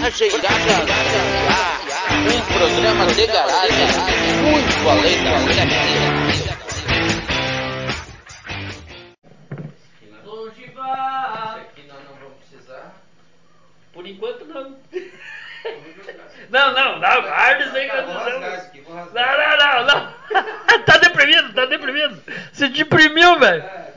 [0.00, 0.48] A chegada
[2.18, 3.86] um programa de garagem
[4.42, 6.58] muito além da média.
[10.24, 12.94] Longe aqui nós não vamos precisar.
[13.92, 14.76] Por enquanto não.
[16.50, 18.06] Não, não, não, guarda isso aí que não
[19.14, 20.18] Não, não.
[20.86, 22.22] Tá deprimido, tá deprimido.
[22.52, 23.62] Se deprimiu, velho.
[23.62, 23.88] É.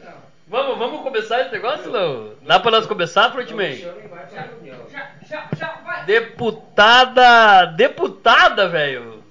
[0.51, 2.33] Vamos, vamos começar esse negócio, não?
[2.41, 3.73] Dá pra nós começar, Frontman?
[3.73, 5.80] Já, já, vai.
[6.05, 9.23] Deputada, deputada, velho.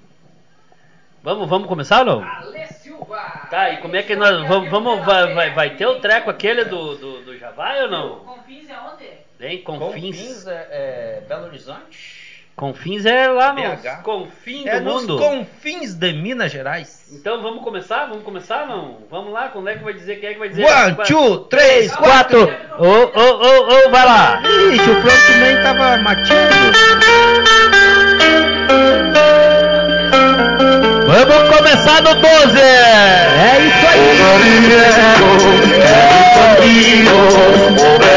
[1.23, 2.23] Vamos, vamos começar ou não?
[2.23, 3.47] Ale Silva.
[3.49, 6.65] Tá, e como é que nós vamos, vamos vai, vai, vai ter o treco aquele
[6.65, 8.19] do, do, do Javai ou não?
[8.19, 9.09] Confins é onde?
[9.39, 10.17] Hein, Confins.
[10.17, 12.20] Confins é, é Belo Horizonte?
[12.61, 14.03] Confins é lá nos BH.
[14.03, 15.17] confins É do nos mundo.
[15.17, 17.07] confins de Minas Gerais.
[17.11, 18.05] Então vamos começar?
[18.05, 18.99] Vamos começar não?
[19.09, 20.17] Vamos lá, quando é que vai dizer?
[20.17, 20.65] Quem é que vai dizer?
[20.65, 22.45] One, two, três, quatro.
[22.45, 22.75] quatro.
[22.77, 24.43] Ô, ô, ô, ô, vai lá.
[24.45, 26.51] Ixi, o frontman tava mateando.
[31.07, 32.61] Vamos começar no 12.
[32.61, 34.11] É isso aí.
[36.61, 38.10] Quem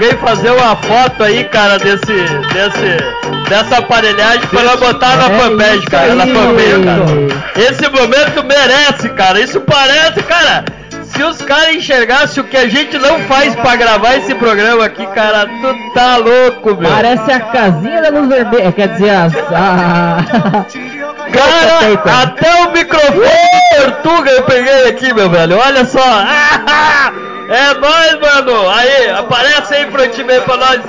[0.00, 5.86] alguém fazer uma foto aí, cara, desse, desse, dessa aparelhagem pra ela botar na fanpage,
[5.86, 7.60] cara, na fanpage, cara.
[7.68, 9.38] Esse momento merece, cara.
[9.40, 10.64] Isso parece, cara.
[11.04, 15.04] Se os caras enxergassem o que a gente não faz pra gravar esse programa aqui,
[15.08, 16.90] cara, tu tá louco, meu.
[16.90, 18.72] Parece a casinha da luz vermelha.
[18.72, 20.64] Quer dizer, as- a.
[21.32, 23.30] Cara, até o microfone
[23.76, 25.58] Tortuga eu peguei aqui, meu velho.
[25.58, 26.00] Olha só.
[27.50, 28.70] É nóis, mano.
[28.70, 30.80] Aí, aparece aí pro time pra nós.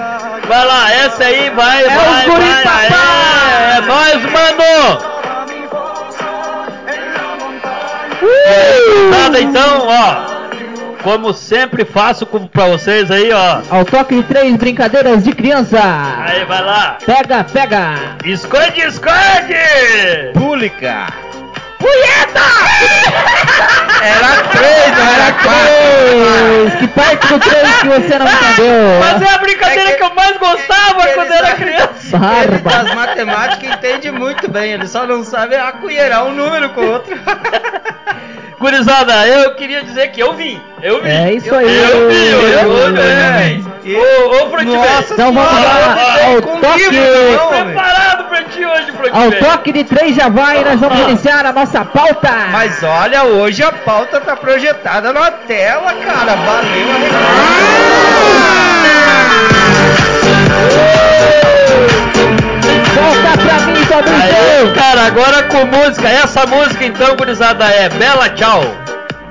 [0.48, 2.64] Vai lá, essa aí, vai, vai, os guri vai.
[2.64, 2.88] papai.
[2.88, 5.12] Aê, é nóis, mano.
[9.10, 10.31] Nada então, ó.
[11.04, 13.62] Como sempre faço com- pra vocês aí, ó.
[13.70, 15.80] Ao toque de três brincadeiras de criança.
[16.26, 16.98] Aí, vai lá.
[17.06, 17.96] Pega, pega.
[18.26, 20.32] Esconde, esconde!
[20.34, 21.08] Pública.
[21.80, 22.42] Punheta!
[24.04, 26.80] Era três, não era Três.
[26.80, 29.00] Que parte do três que você não entendeu?
[29.00, 32.18] Mas é a brincadeira É que- que eu mais gostava ele quando era criança.
[32.44, 32.70] Ele Barba.
[32.84, 37.16] das matemáticas entende muito bem, ele só não sabe acolherar um número com o outro.
[38.62, 40.62] Gurizada, eu queria dizer que eu vim.
[40.84, 41.10] Eu vim.
[41.10, 41.66] É isso aí.
[41.66, 44.64] Eu vim, eu, eu, eu, eu, Ô, ô.
[44.64, 46.90] Nossa Então vamos lá ao toque.
[47.50, 51.10] Preparado pra ti hoje, Ao toque de três já vai, nós vamos Ah.
[51.10, 52.30] iniciar a nossa pauta.
[52.52, 56.36] Mas olha, hoje a pauta tá projetada na tela, cara.
[56.36, 56.92] Valeu
[60.98, 61.01] a
[63.94, 66.08] Aí, cara, agora com música.
[66.08, 68.62] Essa música então, gurizada, é Bela Tchau.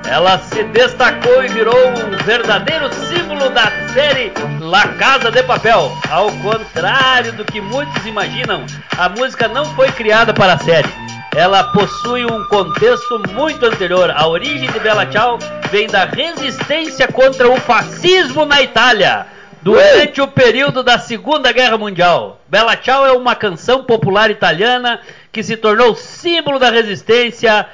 [0.07, 5.91] Ela se destacou e virou um verdadeiro símbolo da série La Casa de Papel.
[6.11, 8.63] Ao contrário do que muitos imaginam,
[8.95, 10.89] a música não foi criada para a série.
[11.35, 14.13] Ela possui um contexto muito anterior.
[14.15, 15.39] A origem de Bela Tchau
[15.71, 19.25] vem da resistência contra o fascismo na Itália.
[19.61, 24.99] Durante o período da Segunda Guerra Mundial, Bella Ciao é uma canção popular italiana
[25.31, 27.67] que se tornou símbolo da resistência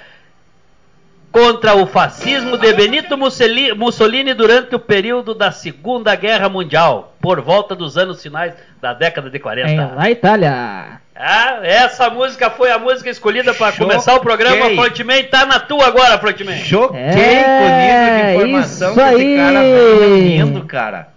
[1.31, 7.39] contra o fascismo de Benito Mussoli- Mussolini durante o período da Segunda Guerra Mundial, por
[7.39, 9.71] volta dos anos finais da década de 40.
[9.71, 10.99] Em, na Itália.
[11.15, 14.69] Ah, essa música foi a música escolhida para começar o programa.
[14.75, 16.57] Frontman, tá na tua agora, Frontman.
[16.57, 19.37] Choquei É, com o nível de informação isso que esse aí.
[19.37, 21.16] cara vem reunindo, cara.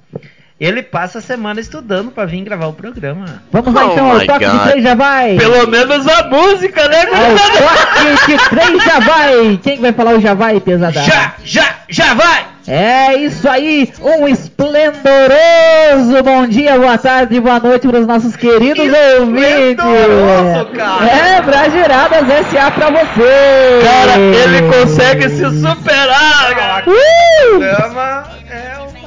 [0.60, 3.42] Ele passa a semana estudando pra vir gravar o programa.
[3.50, 4.68] Vamos lá Oh então, ao toque de God.
[4.68, 5.36] três já vai.
[5.36, 7.76] Pelo menos a música, né, Ao gurizada?
[7.86, 9.60] toque de três já vai.
[9.62, 11.00] Quem que vai falar o já vai, pesada?
[11.00, 12.44] Já, já, já vai!
[12.68, 18.84] É isso aí, um esplendoroso bom dia, boa tarde, boa noite para os nossos queridos
[19.18, 19.82] ouvintes.
[19.82, 21.06] Esplendoroso, cara.
[21.08, 23.80] É, Brageradas SA pra você.
[23.82, 26.84] Cara, ele consegue se superar, cara.
[26.86, 27.58] Uh!
[27.58, 28.39] programa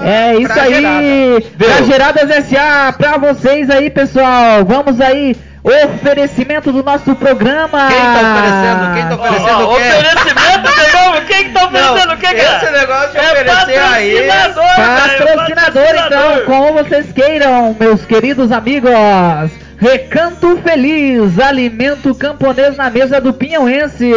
[0.05, 4.63] é É isso aí, Brageradas SA pra vocês aí, pessoal.
[4.65, 7.88] Vamos aí, oferecimento do nosso programa.
[7.88, 8.94] Quem tá oferecendo?
[8.94, 9.83] Quem tá oferecendo Ó, o quê?
[9.83, 11.27] oferecimento de novo?
[11.27, 12.57] Quem que tá oferecendo o quê, cara?
[12.57, 14.27] esse negócio de é oferecer aí...
[14.27, 18.91] patrocinador, velho, Patrocinador, então, como vocês queiram, meus queridos amigos.
[19.77, 24.13] Recanto Feliz, alimento camponês na mesa do Pinhauense.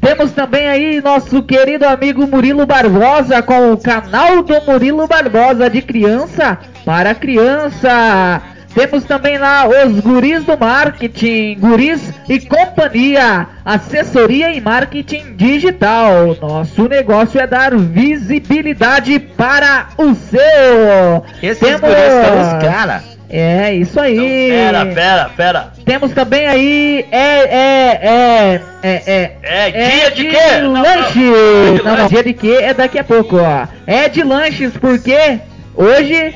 [0.00, 5.82] Temos também aí nosso querido amigo Murilo Barbosa com o canal do Murilo Barbosa de
[5.82, 8.40] criança para criança.
[8.72, 16.36] Temos também lá os guris do marketing, guris e companhia, assessoria em marketing digital.
[16.40, 21.24] Nosso negócio é dar visibilidade para o seu.
[21.42, 21.96] Esses Temos- guris
[22.26, 23.02] são os cara.
[23.28, 24.48] É, isso aí.
[24.50, 25.72] Pera, pera, pera.
[25.84, 29.36] Temos também aí, é, é, é, é, é.
[29.42, 30.60] É dia de quê?
[30.62, 30.82] Não, não.
[30.82, 31.12] lanches.
[31.14, 32.14] Dia de Não, não, lanche.
[32.14, 33.66] dia de quê é daqui a pouco, ó.
[33.86, 35.40] É de lanches, porque
[35.74, 36.34] hoje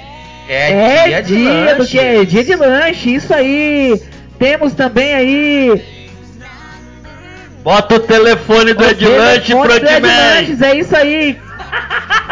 [0.49, 2.27] é, dia, do que?
[2.27, 4.03] Dia de lanche, isso aí.
[4.39, 5.83] Temos também aí.
[7.63, 10.11] Bota o telefone do telefone pro do Ed Edman.
[10.11, 11.39] Lanches, é isso aí.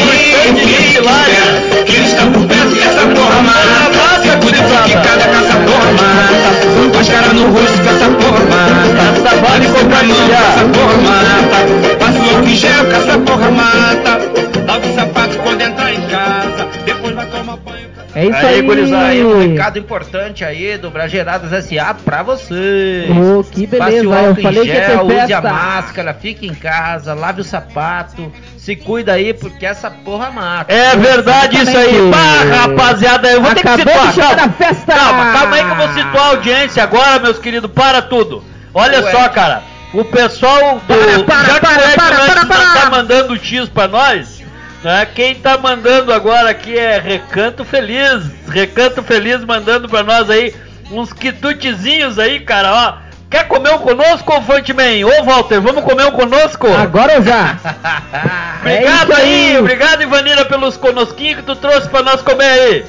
[18.13, 18.61] É isso Aí, aí.
[18.61, 23.09] gurizada, Aí um recado importante aí do Brageradas SA pra vocês.
[23.09, 25.41] Oh, que beleza, Passe o eu álcool em falei que ia ter gel, use a
[25.41, 30.73] máscara, fique em casa, lave o sapato, se cuida aí porque essa porra mata.
[30.73, 32.11] É verdade isso aí.
[32.11, 34.35] Bah, rapaziada, eu vou ter que Acabou situar.
[34.35, 34.43] calma.
[34.45, 34.93] a festa.
[34.93, 38.43] Calma, calma aí que eu vou situar a audiência agora, meus queridos, para tudo.
[38.73, 39.11] Olha Ué.
[39.11, 41.23] só, cara, o pessoal do.
[41.23, 42.81] Para, para, já que para, para, Lanches para, não para.
[42.81, 44.40] tá mandando X pra nós,
[44.83, 45.07] né?
[45.13, 48.23] Quem tá mandando agora aqui é Recanto Feliz.
[48.49, 50.53] Recanto Feliz mandando pra nós aí
[50.91, 53.11] uns quitutezinhos aí, cara, ó.
[53.29, 55.05] Quer comer um conosco, ô Frontman?
[55.05, 56.67] Ô, Walter, vamos comer um conosco?
[56.67, 57.55] Agora ou já?
[58.59, 59.57] Obrigado É isso aí, aí.
[59.57, 62.85] obrigado Ivanira pelos conosquinhos que tu trouxe pra nós comer aí.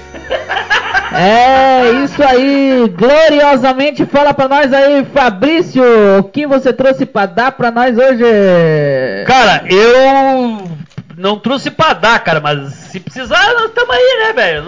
[1.14, 5.82] É isso aí, gloriosamente fala pra nós aí, Fabrício,
[6.18, 8.24] o que você trouxe pra dar pra nós hoje?
[9.26, 10.68] Cara, eu
[11.17, 14.64] não trouxe pra dar, cara, mas se precisar, nós estamos aí, né, velho?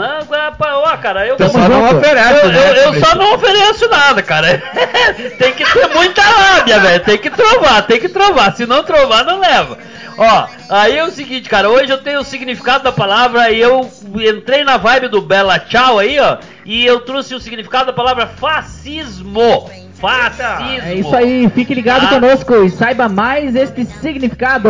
[0.60, 2.70] Ó, cara, eu, Tamo Só não oferece, eu, né?
[2.70, 4.58] eu- eu só não ofereço nada, cara.
[5.38, 7.04] tem que ter muita lábia, velho.
[7.04, 8.54] Tem que trovar, tem que trovar.
[8.54, 9.78] Se não trovar, não leva.
[10.16, 11.68] Ó, aí é o seguinte, cara.
[11.68, 15.98] Hoje eu tenho o significado da palavra e eu entrei na vibe do Bela Tchau
[15.98, 16.36] aí, ó.
[16.64, 19.68] E eu trouxe o significado da palavra fascismo.
[20.58, 20.88] Fascismo.
[20.88, 22.08] É isso aí, fique ligado Ah.
[22.08, 24.68] conosco e saiba mais este significado.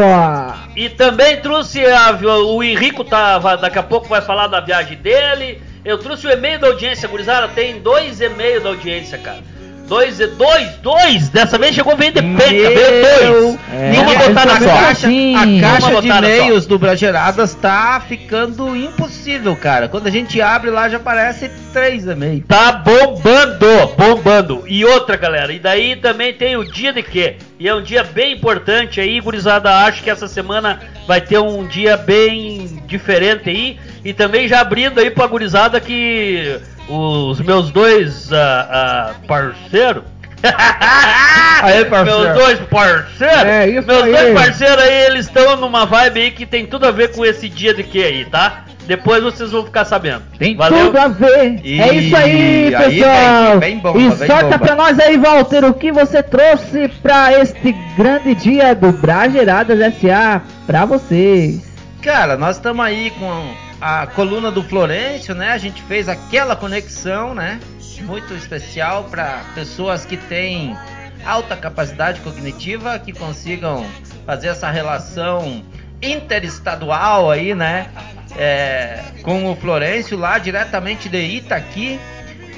[0.76, 5.60] E também trouxe a- o Henrico tá, daqui a pouco vai falar da viagem dele.
[5.84, 7.48] Eu trouxe o e-mail da audiência, gurizada.
[7.48, 9.38] Tem dois e-mails da audiência, cara.
[9.86, 11.28] Dois, e- dois, dois!
[11.28, 13.58] Dessa vez chegou bem de penca, veio dois!
[13.70, 14.66] É, Nenhuma botada a só.
[14.80, 19.86] caixa- a caixa de e-mails do Brageradas tá ficando impossível, cara.
[19.86, 22.44] Quando a gente abre lá já aparece três e-mails.
[22.48, 24.64] Tá bombando, bombando.
[24.66, 27.36] E outra, galera, e daí também tem o dia de quê?
[27.60, 29.70] E é um dia bem importante aí, gurizada.
[29.84, 33.78] Acho que essa semana vai ter um dia bem diferente aí.
[34.04, 40.04] E também já abrindo aí pra gurizada que os meus dois ah, ah, parceiros.
[41.62, 42.20] Aí, parceiro.
[42.20, 43.44] Meus dois parceiros.
[43.44, 44.12] É, isso meus aí.
[44.12, 47.48] dois parceiros aí, eles estão numa vibe aí que tem tudo a ver com esse
[47.48, 48.64] dia de quê aí, tá?
[48.86, 50.22] Depois vocês vão ficar sabendo.
[50.38, 50.86] Tem Valeu?
[50.86, 51.60] tudo a ver.
[51.64, 53.50] E é isso aí, aí pessoal.
[53.52, 54.58] vem- vem bomba, e bomba.
[54.58, 60.42] pra nós aí, Walter, o que você trouxe pra este grande dia do Brageradas SA
[60.66, 61.62] pra vocês.
[62.02, 63.54] Cara, nós estamos aí com
[63.86, 65.50] a coluna do Florencio, né?
[65.50, 67.60] A gente fez aquela conexão, né?
[68.00, 70.76] muito especial para pessoas que têm
[71.24, 73.86] alta capacidade cognitiva, que consigam
[74.26, 75.62] fazer essa relação
[76.02, 77.88] interestadual aí, né?
[78.36, 82.00] É, com o Florencio lá diretamente de Itaqui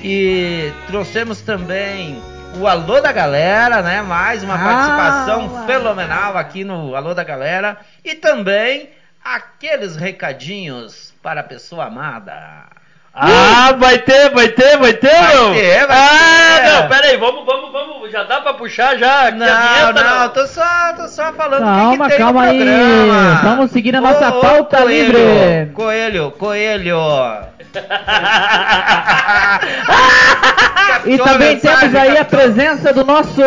[0.03, 2.23] e trouxemos também
[2.59, 4.01] o Alô da Galera, né?
[4.01, 5.67] Mais uma Ah, participação uau.
[5.67, 8.89] fenomenal aqui no Alô da Galera e também
[9.35, 12.35] aqueles recadinhos para a pessoa amada.
[13.19, 15.55] Ah, vai ter, vai ter, vai ter, Vai não?
[15.55, 16.71] ter, vai ah, ter.
[16.71, 20.47] não, pera aí, vamos, vamos, vamos, já dá pra puxar já Não, vinheta, não, tô
[20.47, 22.59] só, tô só falando o que Calma, que tem calma no aí.
[22.59, 23.41] programa.
[23.43, 25.73] Vamos seguir a nossa Ô, ô, pauta Coelho, livre.
[25.73, 26.99] Coelho, Coelho.
[31.05, 33.43] E também temos aí a presença do nosso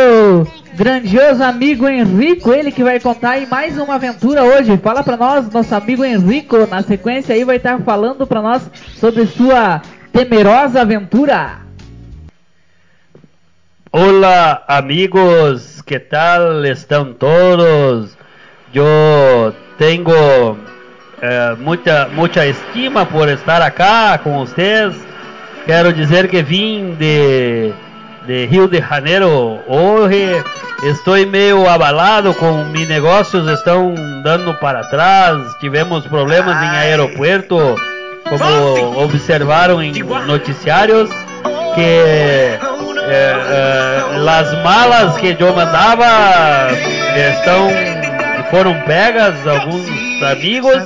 [0.79, 4.77] grandioso amigo Henrico, ele que vai contar aí mais uma aventura hoje.
[4.77, 8.61] Fala pra nós, nosso amigo Henrico, na sequência aí vai estar falando pra nós
[8.95, 9.81] sobre sua
[10.13, 11.59] temerosa aventura.
[13.91, 18.17] Hola amigos, ¿qué tal están todos?
[18.71, 20.57] Yo tengo
[21.21, 24.95] eh, mucha, mucha estima por estar acá con ustedes.
[25.65, 27.73] Quero dizer que vim de,
[28.25, 30.43] de Rio de Janeiro hoje.
[30.83, 35.37] Estou meio abalado com meus negócios estão dando para trás.
[35.59, 37.75] Tivemos problemas em aeroporto,
[38.29, 39.91] como observaram em
[40.25, 41.09] noticiários
[41.75, 42.59] que eh,
[43.11, 46.69] eh, as malas que eu mandava
[47.15, 47.69] estão
[48.49, 49.87] foram pegas alguns
[50.23, 50.83] amigos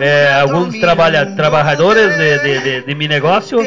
[0.00, 3.60] eh, alguns trabalha, trabalhadores de, de, de, de meu negócio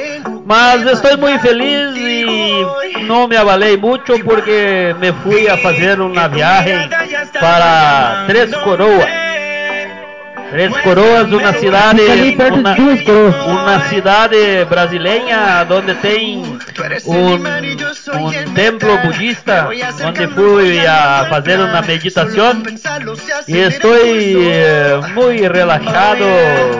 [0.45, 6.27] mas estou muito feliz e não me abalei muito porque me fui a fazer uma
[6.27, 6.89] viagem
[7.39, 9.23] para Três Coroas.
[10.53, 12.01] Três Coroas, uma cidade,
[12.51, 12.75] uma,
[13.47, 16.43] uma cidade brasileira onde tem
[17.07, 17.33] um,
[18.19, 19.67] um templo budista
[20.05, 22.61] onde fui a fazer uma meditação
[23.47, 23.95] e estou
[25.15, 26.23] muito relaxado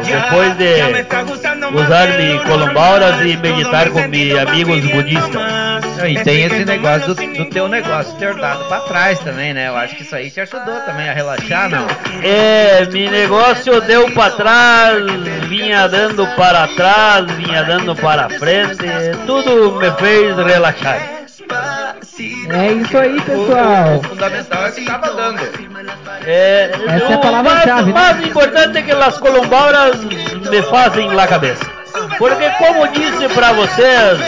[0.06, 0.84] depois de
[1.74, 5.42] usar mi colombauras e meditar com meus amigos budistas.
[6.08, 9.70] E tem esse negócio do, do teu negócio ter dado pra trás também, né?
[9.70, 11.88] Eu acho que isso aí te ajudou também a relaxar, não?
[12.22, 15.04] É, meu negócio deu para trás,
[15.48, 18.78] vinha dando para trás, vinha dando para frente,
[19.26, 21.23] tudo me fez relaxar.
[22.50, 23.96] É isso aí, O, pessoal.
[23.98, 25.40] o fundamental é que tava dando.
[26.26, 27.94] É, Essa é a o palavra-chave, mais, né?
[27.94, 31.66] mais importante é que as colombauras me fazem la cabeça.
[32.18, 34.20] Porque como disse para vocês,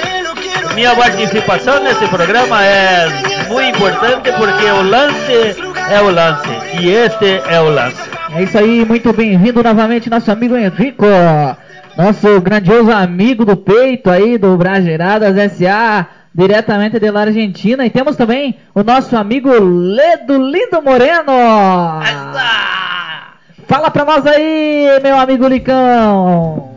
[0.74, 3.08] minha participação nesse programa é
[3.48, 5.56] muito importante porque o lance
[5.90, 8.10] é o lance e este é o lance.
[8.36, 11.06] É isso aí, muito bem-vindo novamente, nosso amigo Henrico,
[11.98, 16.06] nosso grandioso amigo do peito aí do Brageradas SA,
[16.36, 17.86] diretamente de lá Argentina.
[17.86, 21.32] E temos também o nosso amigo Ledo Lindo Moreno.
[23.68, 26.76] Fala pra nós aí, meu amigo Licão.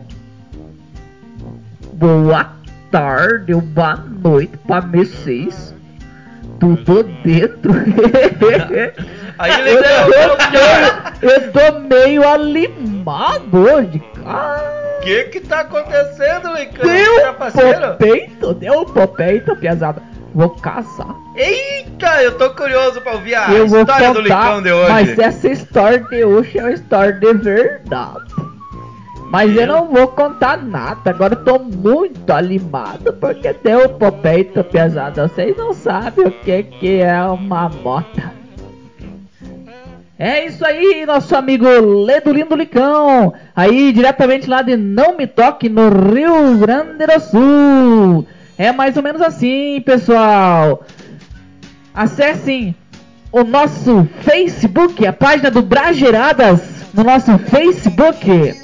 [1.93, 2.53] Boa
[2.89, 5.75] tarde, ou boa noite pra vocês.
[6.59, 7.71] Tudo dentro.
[9.39, 9.81] Aí ele eu,
[10.51, 14.78] tô, eu tô meio animado hoje, cara.
[14.99, 16.85] O que que tá acontecendo, Licão?
[16.85, 17.79] Deu Trapaceiro?
[17.79, 20.01] pro peito, deu pro peito, piazada.
[20.35, 21.15] Vou caçar.
[21.35, 24.91] Eita, eu tô curioso pra ouvir a eu história contar, do Licão de hoje.
[24.91, 28.35] mas essa história de hoje é uma história de verdade.
[29.31, 34.63] Mas eu não vou contar nada, agora eu tô muito animado porque deu pro peito,
[34.63, 35.27] piazada.
[35.27, 38.38] Vocês não sabem o que que é uma mota.
[40.21, 41.65] É isso aí, nosso amigo
[42.03, 43.33] Ledo Lindo Licão.
[43.55, 48.27] Aí, diretamente lá de Não Me Toque, no Rio Grande do Sul.
[48.57, 50.85] É mais ou menos assim, pessoal.
[51.93, 52.75] Acessem
[53.31, 56.59] o nosso Facebook, a página do Brageiradas,
[56.93, 58.55] no nosso Facebook.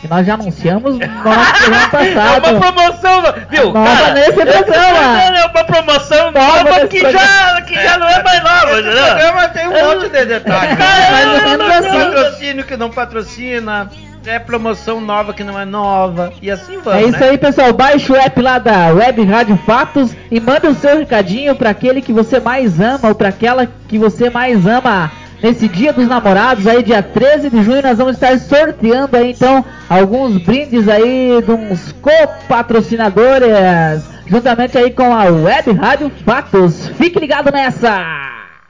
[0.00, 2.48] que nós já anunciamos no nosso programa É passado.
[2.50, 3.64] uma promoção, viu?
[3.72, 5.22] Nova cara, nesse esse programa.
[5.22, 7.26] É uma promoção Nova que programa.
[7.28, 9.04] já, que já não é mais nova, Esse entendeu?
[9.06, 10.78] programa tem um monte de detalhes.
[10.80, 11.98] É, mais ou menos assim.
[12.14, 13.90] Patrocínio que não patrocina,
[14.26, 17.28] é promoção nova que não é nova, e assim vamos, É isso né?
[17.30, 17.72] aí, pessoal.
[17.72, 22.00] Baixe o app lá da Web Rádio Fatos e manda o seu recadinho para aquele
[22.02, 25.10] que você mais ama ou para aquela que você mais ama.
[25.42, 29.64] Nesse dia dos namorados, aí dia 13 de junho, nós vamos estar sorteando aí então
[29.88, 36.88] alguns brindes aí de uns copatrocinadores, juntamente aí com a Web Rádio Fatos.
[36.88, 38.28] Fique ligado nessa!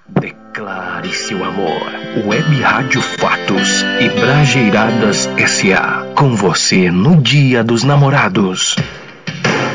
[0.08, 1.90] Declare seu amor.
[2.26, 6.06] Web Rádio Fatos e Brajeiradas SA.
[6.14, 8.76] Com você no Dia dos Namorados.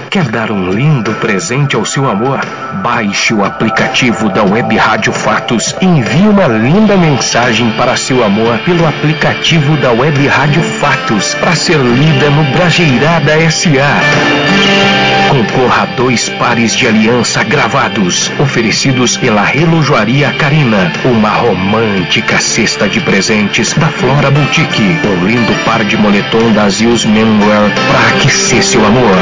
[0.09, 2.39] Quer dar um lindo presente ao seu amor?
[2.81, 8.57] Baixe o aplicativo da Web Rádio Fatos e envie uma linda mensagem para seu amor
[8.59, 15.14] pelo aplicativo da Web Rádio Fatos para ser lida no Brajeirada SA.
[15.35, 20.93] Concorra dois pares de aliança gravados, oferecidos pela Relojoaria Carina.
[21.03, 24.97] Uma romântica cesta de presentes da Flora Boutique.
[25.03, 29.17] Um lindo par de moletom da Zils Menwear para aquecer seu amor.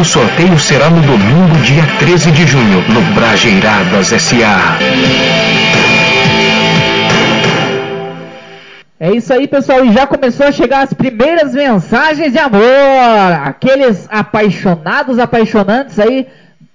[0.00, 4.76] O sorteio será no domingo, dia 13 de junho, no Brajeiradas SA.
[9.04, 9.84] É isso aí, pessoal.
[9.84, 12.62] E já começou a chegar as primeiras mensagens de amor.
[13.44, 16.26] Aqueles apaixonados, apaixonantes aí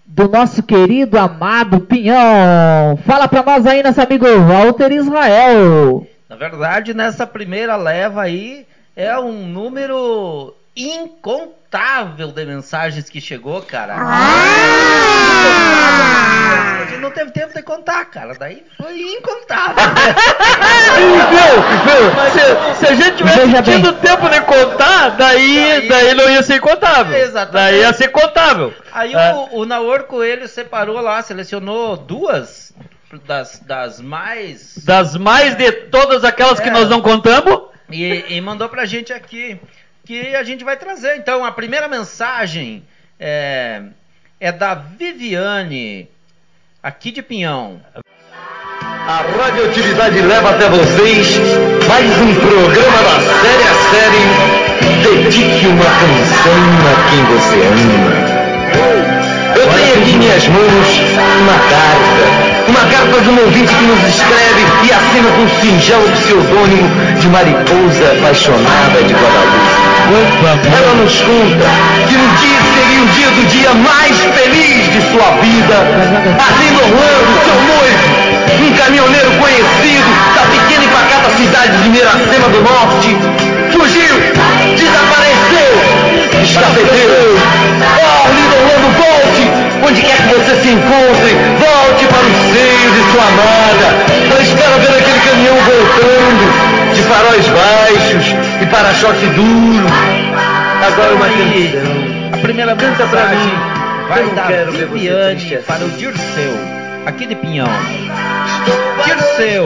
[0.05, 2.99] do nosso querido, amado Pinhão.
[3.03, 6.05] Fala pra nós aí, nosso amigo Walter Israel.
[6.29, 13.95] Na verdade, nessa primeira leva aí, é um número incontável de mensagens que chegou, cara.
[16.81, 18.33] A gente não teve tempo de contar, cara.
[18.35, 19.75] Daí foi incontável.
[21.29, 21.61] Viu?
[21.85, 22.11] Viu?
[22.31, 23.75] Se, se a gente tivesse Veja bem.
[23.75, 27.15] tido tempo de contar, daí, daí não ia ser incontável.
[27.17, 27.53] Exatamente.
[27.53, 28.73] Daí ia ser contável.
[28.91, 32.73] Aí Ah, o, o Naor Coelho separou lá, selecionou duas
[33.25, 34.77] das, das mais.
[34.85, 36.71] Das mais de todas aquelas que É.
[36.71, 37.69] nós não contamos.
[37.91, 39.59] E, e mandou pra gente aqui
[40.09, 41.17] que a gente vai trazer.
[41.17, 42.83] Então, a primeira mensagem
[43.19, 43.83] é,
[44.39, 46.09] é da Viviane,
[46.81, 47.79] aqui de Pinhão.
[48.81, 51.37] A Radioatividade leva até vocês
[51.87, 54.25] mais um programa da série a série
[55.03, 56.57] Dedique uma canção
[56.89, 58.11] a quem você ama.
[59.59, 60.87] Eu tenho aqui em minhas mãos
[61.39, 62.48] uma carta.
[62.69, 66.87] Uma carta de um ouvinte que nos escreve e assina com o singelo pseudônimo
[67.19, 69.89] de Mariposa Apaixonada de Guadalupe.
[70.77, 71.65] Ela nos conta
[72.07, 75.77] que no dia seria o dia do dia mais feliz de sua vida.
[76.37, 78.05] Arlindo Orlando, seu noivo,
[78.61, 83.17] um caminhoneiro conhecido da pequena e pacata cidade de Miracema do Norte,
[83.73, 84.15] fugiu,
[84.77, 85.71] desapareceu,
[86.43, 88.08] escafedeu.
[89.89, 93.87] Onde quer que você se encontre, volte para o seio de sua amada.
[94.29, 99.87] Ela espera ver aquele caminhão voltando, de faróis baixos e para-choque duro.
[100.85, 102.33] Agora uma canção.
[102.33, 103.53] a primeira Canta mensagem mim.
[104.07, 105.65] vai Eu não quero ver você triste assim.
[105.65, 106.53] para o Dirceu,
[107.07, 107.69] aqui de Pinhão.
[109.05, 109.65] Dirceu,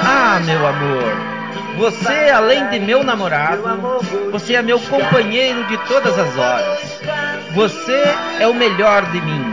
[0.00, 1.12] ah, meu amor,
[1.78, 3.62] você além de meu namorado,
[4.32, 7.00] você é meu companheiro de todas as horas.
[7.54, 8.02] Você
[8.40, 9.44] é o melhor de mim.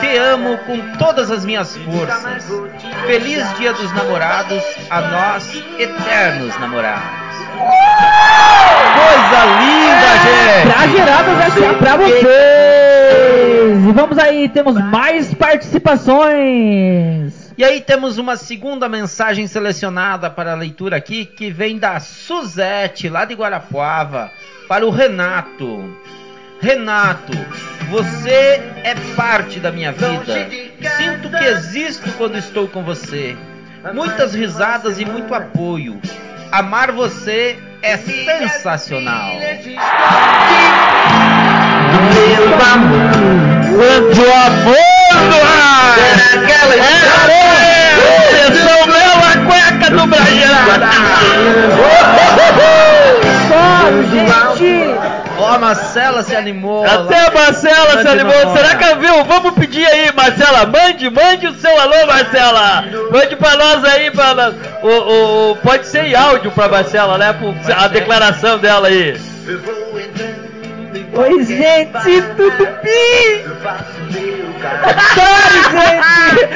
[0.00, 2.44] Te amo com todas as minhas forças.
[3.06, 5.48] Feliz Dia dos Namorados a nós,
[5.78, 7.28] eternos namorados.
[8.94, 10.72] Coisa linda, gente!
[10.72, 11.74] Pra geradas S.A.
[11.74, 12.28] pra vocês!
[13.88, 17.54] E vamos aí, temos mais participações.
[17.56, 23.08] E aí temos uma segunda mensagem selecionada para a leitura aqui, que vem da Suzete,
[23.08, 24.30] lá de Guarapuava,
[24.68, 25.90] para o Renato.
[26.60, 27.32] Renato,
[27.88, 30.48] você é parte da minha vida.
[30.96, 33.36] Sinto que existo quando estou com você.
[33.94, 36.00] Muitas risadas e muito apoio.
[36.50, 39.34] Amar você é sensacional.
[42.14, 43.10] Meu amor,
[43.78, 44.76] Quanto amor
[45.46, 45.96] ar!
[46.34, 46.78] aquela É,
[48.48, 50.88] Atenção, bela cueca do Brajeirada!
[53.48, 54.68] Sobe, gente!
[55.38, 56.84] Ó, a Marcela se animou.
[56.84, 58.56] Até a Marcela se animou.
[58.56, 59.24] Será que viu?
[59.24, 60.66] Vamos pedir aí, Marcela.
[60.66, 62.84] Mande, mande o seu alô, Marcela.
[63.12, 64.10] Mande pra nós aí.
[64.10, 64.54] Pra, nós.
[64.82, 67.32] o, o, o- pode ser em áudio pra Marcela, né?
[67.32, 69.18] Por- a declaração dela aí.
[71.14, 73.44] Oi, gente, tudo bem?
[74.60, 74.90] Cara.
[74.90, 76.48] Adoro, gente!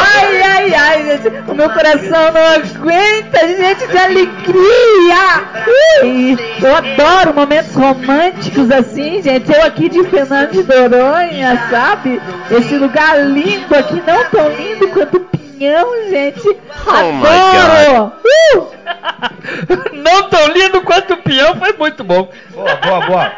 [0.00, 1.28] Ai, ai, ai, gente!
[1.50, 5.44] O meu coração não aguenta, gente, de alegria!
[6.02, 9.52] Ui, eu adoro momentos românticos assim, gente.
[9.52, 12.20] Eu aqui de Fernando de Noronha, sabe?
[12.50, 15.20] Esse lugar lindo aqui, não tão lindo quanto
[15.62, 16.56] Pinhão, gente.
[16.88, 18.12] Oh, Adoro!
[18.24, 18.72] Uh!
[19.92, 22.28] Não tão lindo quanto o peão, foi muito bom.
[22.50, 23.32] Boa, boa, boa.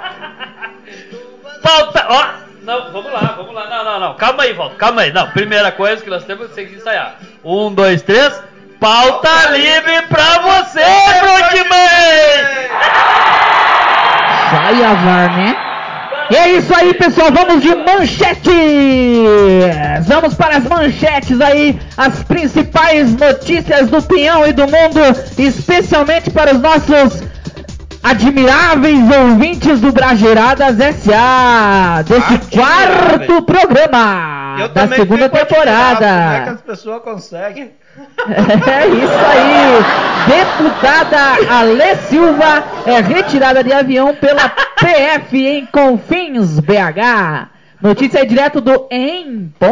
[1.63, 2.07] Falta.
[2.09, 3.69] Ó, não, vamos lá, vamos lá.
[3.69, 4.15] Não, não, não.
[4.15, 4.77] Calma aí, Walter.
[4.77, 5.13] Calma aí.
[5.13, 7.17] Não, primeira coisa que nós temos que ensaiar.
[7.45, 8.43] Um, dois, três.
[8.81, 10.85] Pauta livre pra você,
[11.21, 11.69] Frontman!
[14.51, 15.57] Vai, Avar, né?
[16.31, 17.31] E é isso aí, pessoal.
[17.33, 18.53] Vamos de manchetes.
[20.07, 25.01] Vamos para as manchetes aí, as principais notícias do Pinhão e do mundo,
[25.39, 27.23] especialmente para os nossos
[28.05, 32.51] admiráveis ouvintes do Brajeiradas SA, desse Admiráveis.
[32.51, 36.07] quarto programa Eu da segunda temporada.
[36.07, 37.73] Como é que as pessoas conseguem?
[38.27, 39.85] É isso aí.
[40.27, 47.49] Deputada Alê Silva é retirada de avião pela PF em Confins, BH.
[47.81, 49.63] Notícia aí direto do em.com.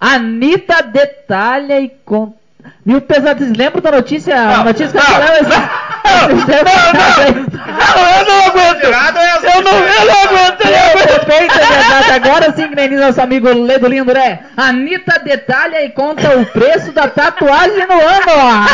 [0.00, 2.34] Anitta detalha e conta.
[2.86, 4.36] E o pesado, vocês lembram da notícia?
[4.36, 5.40] a notícia que eu falei
[6.12, 7.34] atrás aí?
[7.34, 8.84] Não, eu não aguento!
[8.84, 10.62] Eu não, eu não aguento!
[10.66, 11.52] Eu não aguento.
[11.52, 12.12] Verdade.
[12.12, 12.52] Agora
[12.88, 14.40] diz nosso amigo Ledo Lindo, né?
[14.56, 18.66] Anitta detalha e conta o preço da tatuagem no ano.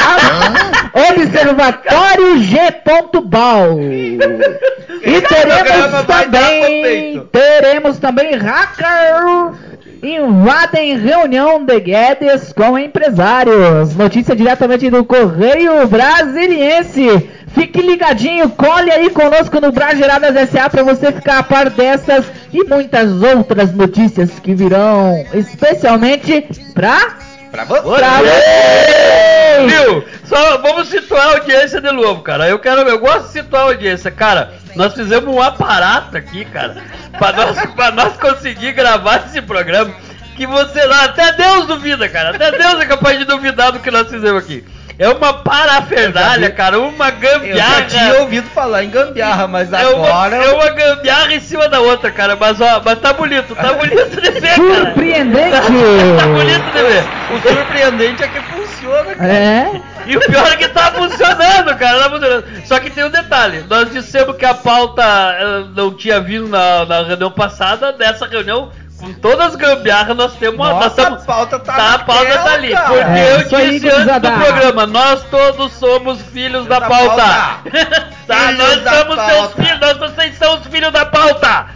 [1.10, 3.78] Observatório G.bal.
[3.80, 9.52] E teremos também, teremos também hacker
[10.02, 13.94] invadem reunião de Guedes com empresários.
[13.96, 17.28] Notícia diretamente do Correio Brasiliense.
[17.54, 22.62] Fique ligadinho, colhe aí conosco no Brageradas SA para você ficar a par dessas e
[22.64, 27.16] muitas outras notícias que virão, especialmente pra
[27.50, 27.80] Pra você.
[27.96, 29.66] pra você.
[29.66, 30.04] Viu?
[30.24, 32.46] Só vamos situar a audiência de novo, cara.
[32.46, 34.52] Eu quero, eu gosto de situar a audiência, cara.
[34.78, 36.76] Nós fizemos um aparato aqui, cara,
[37.18, 39.92] pra nós, pra nós conseguir gravar esse programa.
[40.36, 42.30] Que você lá, até Deus duvida, cara.
[42.30, 44.64] Até Deus é capaz de duvidar do que nós fizemos aqui.
[44.96, 47.80] É uma parafernália, cara, uma Eu gambiarra.
[47.80, 50.36] já tinha ouvido falar em gambiarra, mas É uma, agora.
[50.36, 52.36] é uma gambiarra em cima da outra, cara.
[52.36, 54.84] Mas ó, mas tá bonito, tá bonito de ver, cara.
[54.86, 55.56] Surpreendente.
[56.18, 57.04] Tá bonito de ver.
[57.34, 58.40] O surpreendente é que
[58.88, 59.32] funciona, cara.
[59.32, 59.80] É.
[60.06, 61.98] E o pior é que tá funcionando, cara.
[62.02, 62.44] Tá funcionando.
[62.66, 63.64] Só que tem um detalhe.
[63.68, 67.94] Nós dissemos que a pauta eh, não tinha vindo na, na reunião passada.
[67.98, 70.72] Nessa reunião, com todas as gambiarras, nós temos uma.
[70.74, 72.70] nós Nossa, tamo- a pauta tá Tá, a pauta tá ali.
[72.72, 72.86] cara.
[72.88, 77.22] Porque É, eu aí, disse antes do programa, nós todos somos filhos da, Da pauta.
[77.22, 77.60] pauta.
[78.26, 81.66] tá, Filhos nós somos seus filhos, nós vocês são os filhos da pauta.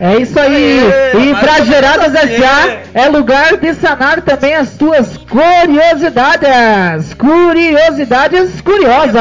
[0.00, 0.80] É isso aí.
[0.92, 2.34] Aê, e assim.
[2.42, 2.78] S.A.
[2.94, 7.14] é lugar de sanar também as tuas curiosidades.
[7.14, 9.14] Curiosidades curiosas.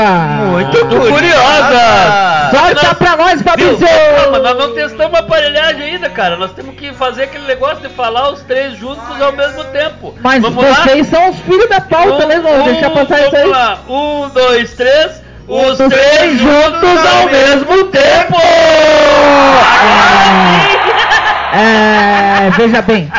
[0.51, 2.49] Muito curiosa.
[2.51, 3.87] Solta Nós- pra nós, Fabrício.
[4.17, 6.35] Calma, nós não testamos a aparelhagem ainda, cara.
[6.37, 10.15] Nós temos que fazer aquele negócio de falar os três juntos ao mesmo tempo.
[10.21, 10.73] Mas Vamos lá?
[10.73, 12.63] vocês são os filhos da pauta, né, irmão?
[12.63, 13.43] Deixa passar isso aí.
[13.43, 13.77] Vamos lá.
[13.87, 15.24] Um, dois, três.
[15.47, 18.37] Os três juntos ao mesmo tempo!
[21.53, 23.11] É, veja bem.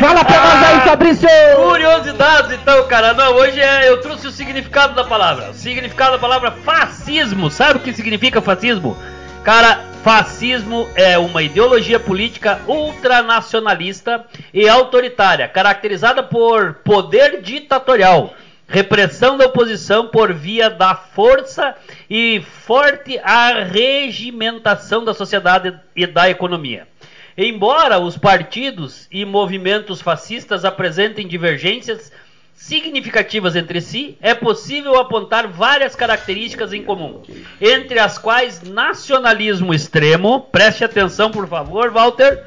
[0.00, 1.28] Fala pra nós aí, Fabrício.
[1.56, 3.14] Curiosidades, então, cara.
[3.14, 5.50] Não, hoje é, eu trouxe o significado da palavra.
[5.50, 7.50] O significado da palavra fascismo.
[7.50, 8.96] Sabe o que significa fascismo?
[9.44, 18.34] Cara, fascismo é uma ideologia política ultranacionalista e autoritária, caracterizada por poder ditatorial,
[18.66, 21.74] repressão da oposição por via da força
[22.08, 26.88] e forte arregimentação da sociedade e da economia.
[27.36, 32.12] Embora os partidos e movimentos fascistas apresentem divergências
[32.54, 37.22] significativas entre si, é possível apontar várias características em comum,
[37.60, 42.44] entre as quais nacionalismo extremo, preste atenção por favor, Walter,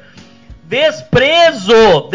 [0.64, 2.08] desprezo,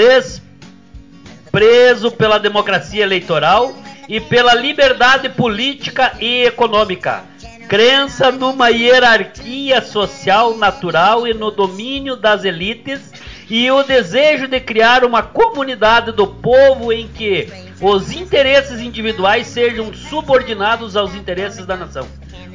[1.52, 7.24] desprezo pela democracia eleitoral e pela liberdade política e econômica,
[7.68, 13.12] crença numa hierarquia social natural e no domínio das elites
[13.50, 17.48] e o desejo de criar uma comunidade do povo em que
[17.82, 22.08] os interesses individuais sejam subordinados aos interesses da nação.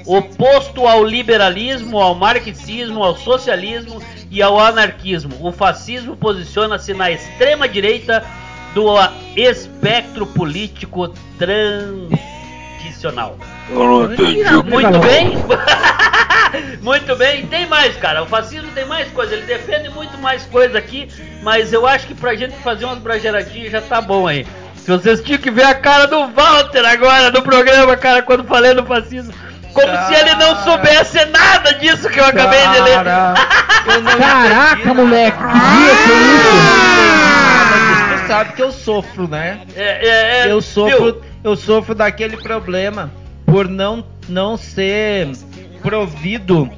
[0.07, 7.69] Oposto ao liberalismo, ao marxismo, ao socialismo e ao anarquismo, o fascismo posiciona-se na extrema
[7.69, 8.25] direita
[8.79, 8.87] do
[9.35, 13.37] espectro político transicional.
[13.71, 14.07] Não,
[14.63, 15.37] Muito bem.
[16.81, 18.23] muito bem, tem mais, cara.
[18.23, 21.09] O fascismo tem mais coisa, ele defende muito mais coisa aqui,
[21.43, 24.47] mas eu acho que pra gente fazer umas brageiradinhas já tá bom aí.
[24.77, 28.75] Se vocês tinham que ver a cara do Walter agora no programa, cara, quando falei
[28.75, 29.35] do fascismo.
[29.75, 32.95] Como se ele não soubesse nada disso que eu acabei de ler.
[32.95, 33.35] Cara,
[33.87, 37.18] eu não Caraca, moleque, que dia que é isso?
[38.29, 39.61] Sabe que eu sofro, né?
[39.75, 41.23] É, é, é, Eu sofro, viu?
[41.43, 43.11] eu sofro daquele problema
[43.47, 45.31] por não, não ser
[45.83, 46.71] provido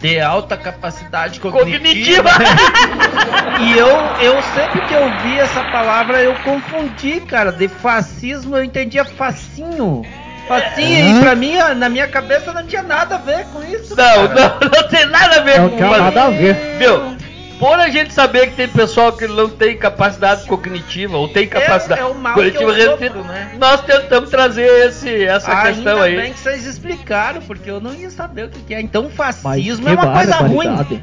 [0.00, 2.30] de alta capacidade cognitiva.
[2.30, 2.30] Cognitiva.
[3.60, 3.88] e eu,
[4.22, 7.52] eu sempre que eu vi essa palavra eu confundi, cara.
[7.52, 10.02] De fascismo eu entendia facinho.
[10.48, 13.94] Facinho, e pra mim, na minha cabeça não tinha nada a ver com isso.
[13.94, 14.34] Não, cara.
[14.34, 16.56] não, não tem nada a ver Não com tem nada a ver.
[16.78, 17.19] Viu?
[17.60, 22.00] Por a gente saber que tem pessoal que não tem capacidade cognitiva ou tem capacidade
[22.00, 23.54] é o mal que cognitiva eu sofro, né?
[23.58, 26.16] nós tentamos trazer esse, essa Ainda questão aí.
[26.16, 28.80] bem que vocês explicaram, porque eu não ia saber o que, que é.
[28.80, 31.02] Então, fascismo que é uma coisa ruim.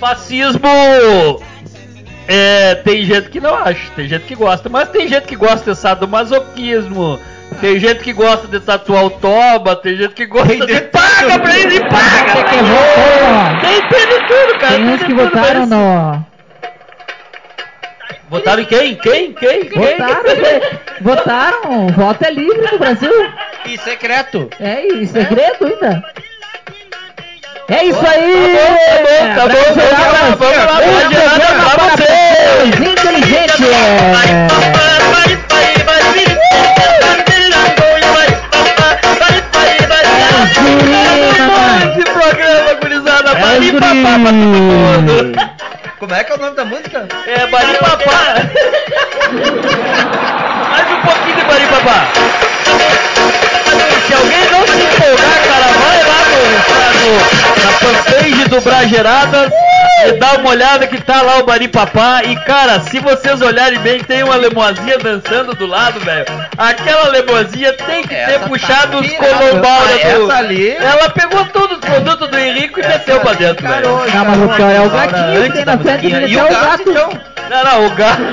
[0.00, 0.60] Fascismo.
[2.26, 5.72] É, tem gente que não acha, tem gente que gosta, mas tem gente que gosta
[5.72, 7.20] de sadomasoquismo,
[7.62, 10.80] tem gente que gosta de tatuar o toba, tem gente que gosta Tem de de
[10.80, 12.32] paga pra ele, paga!
[12.34, 13.52] Tem que pra votar.
[13.52, 13.60] ele.
[13.60, 14.74] Tem, tem de tudo, cara.
[14.74, 16.26] Tem tem uns que tudo, votaram no.
[18.28, 18.96] Votaram em quem?
[18.96, 19.32] Quem?
[19.34, 19.64] Quem?
[19.66, 19.96] Quem?
[19.96, 20.22] Votaram,
[21.02, 21.86] votaram.
[21.90, 23.32] Voto é livre no Brasil.
[23.64, 24.50] E secreto.
[24.58, 26.02] É, e segredo ainda.
[27.68, 28.56] É isso aí!
[29.36, 32.32] Tá bom, tá bom, vamos lá, vamos lá, Um vamos lá, programa pra para vocês.
[33.52, 34.81] pessoas
[41.92, 45.34] Esse programa, gurizada, É Bari Papá pra todo mundo.
[45.98, 47.06] Como é que é o nome da música?
[47.26, 48.34] É, Bari Papá.
[50.70, 52.08] Mais um pouquinho de Bari Papá.
[54.06, 55.41] Se alguém não se empolgar,
[57.02, 59.52] no, na fanpage do Brageradas
[60.06, 62.22] e dá uma olhada que tá lá o Bari Papá.
[62.24, 66.26] E cara, se vocês olharem bem, tem uma lemoazinha dançando do lado, velho.
[66.56, 70.30] Aquela lemoazinha tem que ter Essa tá puxado os Ah, do.
[70.32, 73.88] ali- Ela pegou todos os produtos do Henrico e meteu pra dentro, velho.
[73.88, 76.92] Não, mas o é o gatinho que tem na frente E é o o gato,
[76.92, 77.31] gato.
[77.52, 78.22] Não, não, o gato.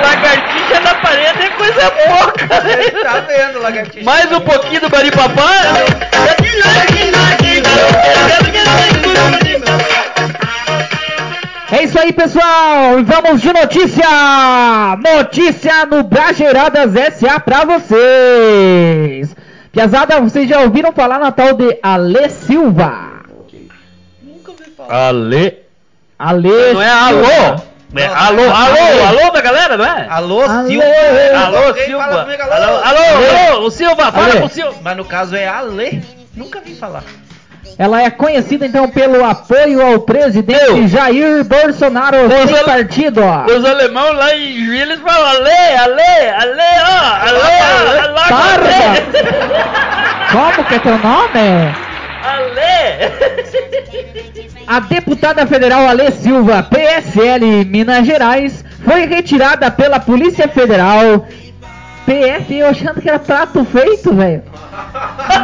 [0.00, 2.48] Lagartixa na parede é coisa pouca.
[2.48, 4.04] Tá vendo, lagartixa?
[4.06, 5.50] Mais um pouquinho do Bari Papá.
[11.70, 12.98] É isso aí, pessoal!
[12.98, 14.96] E Vamos de notícia!
[14.96, 19.36] Notícia no Brageiradas SA pra vocês!
[19.70, 23.10] Piazada, vocês já ouviram falar na tal de Ale Silva?
[24.88, 24.88] Ale.
[24.88, 25.69] Ale Não é alô?
[26.20, 29.06] É Não, alô, não é alô, alô.
[29.08, 30.06] alô da galera, não é?
[30.08, 30.42] Alô.
[30.66, 30.84] Silva.
[31.46, 32.04] Alô, Silva.
[32.04, 34.38] Alô, alô, alô, o Silva, fala Ale.
[34.40, 34.74] com o Silva.
[34.82, 36.04] Mas no caso é Ale.
[36.36, 37.02] Nunca vi falar.
[37.78, 40.86] Ela é conhecida então pelo apoio ao presidente Meu.
[40.88, 43.22] Jair Bolsonaro ale- partido.
[43.24, 43.44] ó.
[43.46, 48.68] Os alemão lá em Juiz, eles falam ale, ale, ale, ó, alô, alô, Parda!
[48.68, 50.30] ale.
[50.30, 51.74] Como que é teu nome?
[52.30, 53.12] Ale.
[54.66, 61.26] A deputada federal Ale Silva, PSL Minas Gerais, foi retirada pela Polícia Federal.
[62.06, 64.42] PF, eu achando que era prato feito, velho.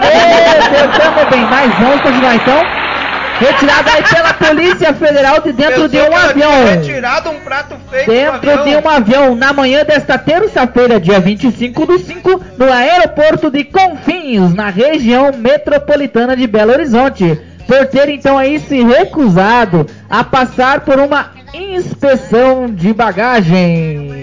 [0.01, 2.63] Meu Deus, tamo bem, mas vamos continuar então.
[3.39, 6.65] Retirada aí pela Polícia Federal de dentro de um avião.
[6.65, 11.87] retirado um prato feito Dentro do de um avião, na manhã desta terça-feira, dia 25
[11.87, 18.39] do 5, no aeroporto de Confins, na região metropolitana de Belo Horizonte, por ter então
[18.39, 24.15] aí se recusado a passar por uma inspeção de bagagem.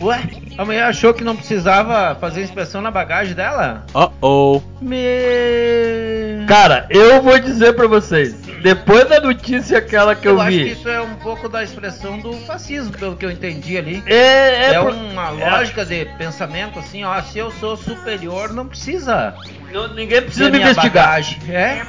[0.00, 0.20] Ué,
[0.60, 3.84] a mulher achou que não precisava fazer inspeção na bagagem dela?
[3.94, 4.60] Uh-oh.
[4.80, 6.44] Me...
[6.46, 10.64] Cara, eu vou dizer pra vocês, depois da notícia aquela que eu, eu acho que
[10.64, 14.02] vi, isso é um pouco da expressão do fascismo, pelo que eu entendi ali.
[14.06, 18.66] é, É, pro- uma é- lógica de pensamento assim, ó, se eu sou superior, não
[18.66, 19.34] precisa
[19.72, 21.06] não- ninguém precisa me investigar.
[21.06, 21.38] bagagem.
[21.48, 21.82] É?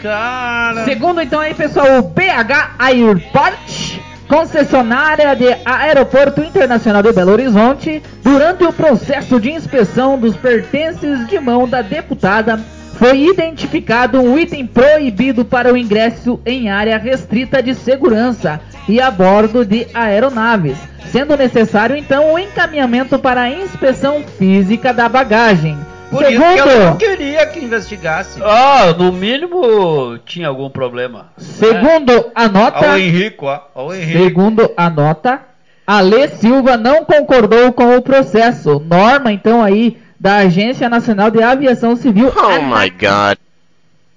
[0.00, 0.84] Cara...
[0.84, 8.64] Segundo então aí, pessoal, o BH Airport, concessionária de Aeroporto Internacional de Belo Horizonte, durante
[8.64, 12.58] o processo de inspeção dos pertences de mão da deputada,
[12.98, 19.10] foi identificado um item proibido para o ingresso em área restrita de segurança e a
[19.10, 20.78] bordo de aeronaves,
[21.12, 25.76] sendo necessário então o encaminhamento para a inspeção física da bagagem.
[26.10, 28.40] Por isso que eu não queria que investigasse.
[28.42, 31.32] Ah, no mínimo tinha algum problema.
[31.36, 33.60] segundo a nota, Ó o Henrico, ó.
[33.74, 34.22] Ó o Henrico.
[34.24, 35.40] Segundo a nota,
[35.86, 38.80] Ale Silva não concordou com o processo.
[38.84, 42.32] Norma, então, aí, da Agência Nacional de Aviação Civil.
[42.36, 43.38] Oh my god.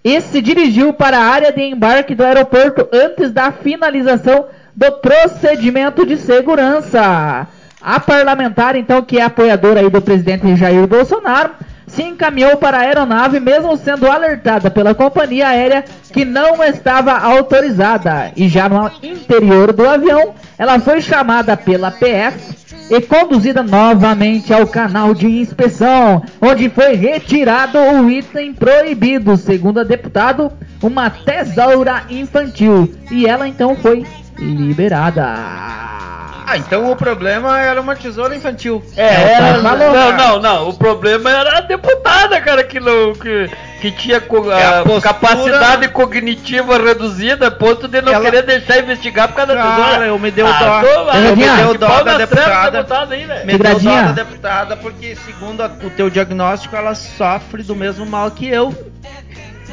[0.03, 6.05] e se dirigiu para a área de embarque do aeroporto antes da finalização do procedimento
[6.05, 7.47] de segurança.
[7.81, 11.51] A parlamentar, então, que é apoiadora aí do presidente Jair Bolsonaro,
[11.89, 18.31] se encaminhou para a aeronave, mesmo sendo alertada pela companhia aérea que não estava autorizada.
[18.35, 22.57] E já no interior do avião, ela foi chamada pela PF
[22.89, 29.83] e conduzida novamente ao canal de inspeção, onde foi retirado o item proibido, segundo a
[29.83, 32.91] deputado, uma tesoura infantil.
[33.11, 34.05] E ela então foi
[34.37, 36.08] liberada.
[36.51, 38.83] Ah, então o problema era uma tesoura infantil.
[38.97, 39.93] É, É, era, tá falando.
[39.93, 40.69] não, não, não.
[40.69, 43.13] O problema era a deputada, cara, que não.
[43.13, 43.49] Que,
[43.81, 48.25] que tinha co- É a a postura- capacidade cognitiva reduzida, a ponto de não Ela-
[48.25, 50.05] querer deixar investigar por causa da Cara, tesoura.
[50.07, 50.81] eu me deu ah, dó.
[50.81, 52.71] toma, Eu me deu dó da deputada.
[52.71, 53.45] deputada aí, velho.
[53.45, 58.05] Me deu dó da deputada porque, segundo a- o teu diagnóstico, ela sofre do mesmo
[58.07, 58.73] mal que eu.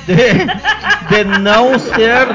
[0.07, 2.27] De, de não ser,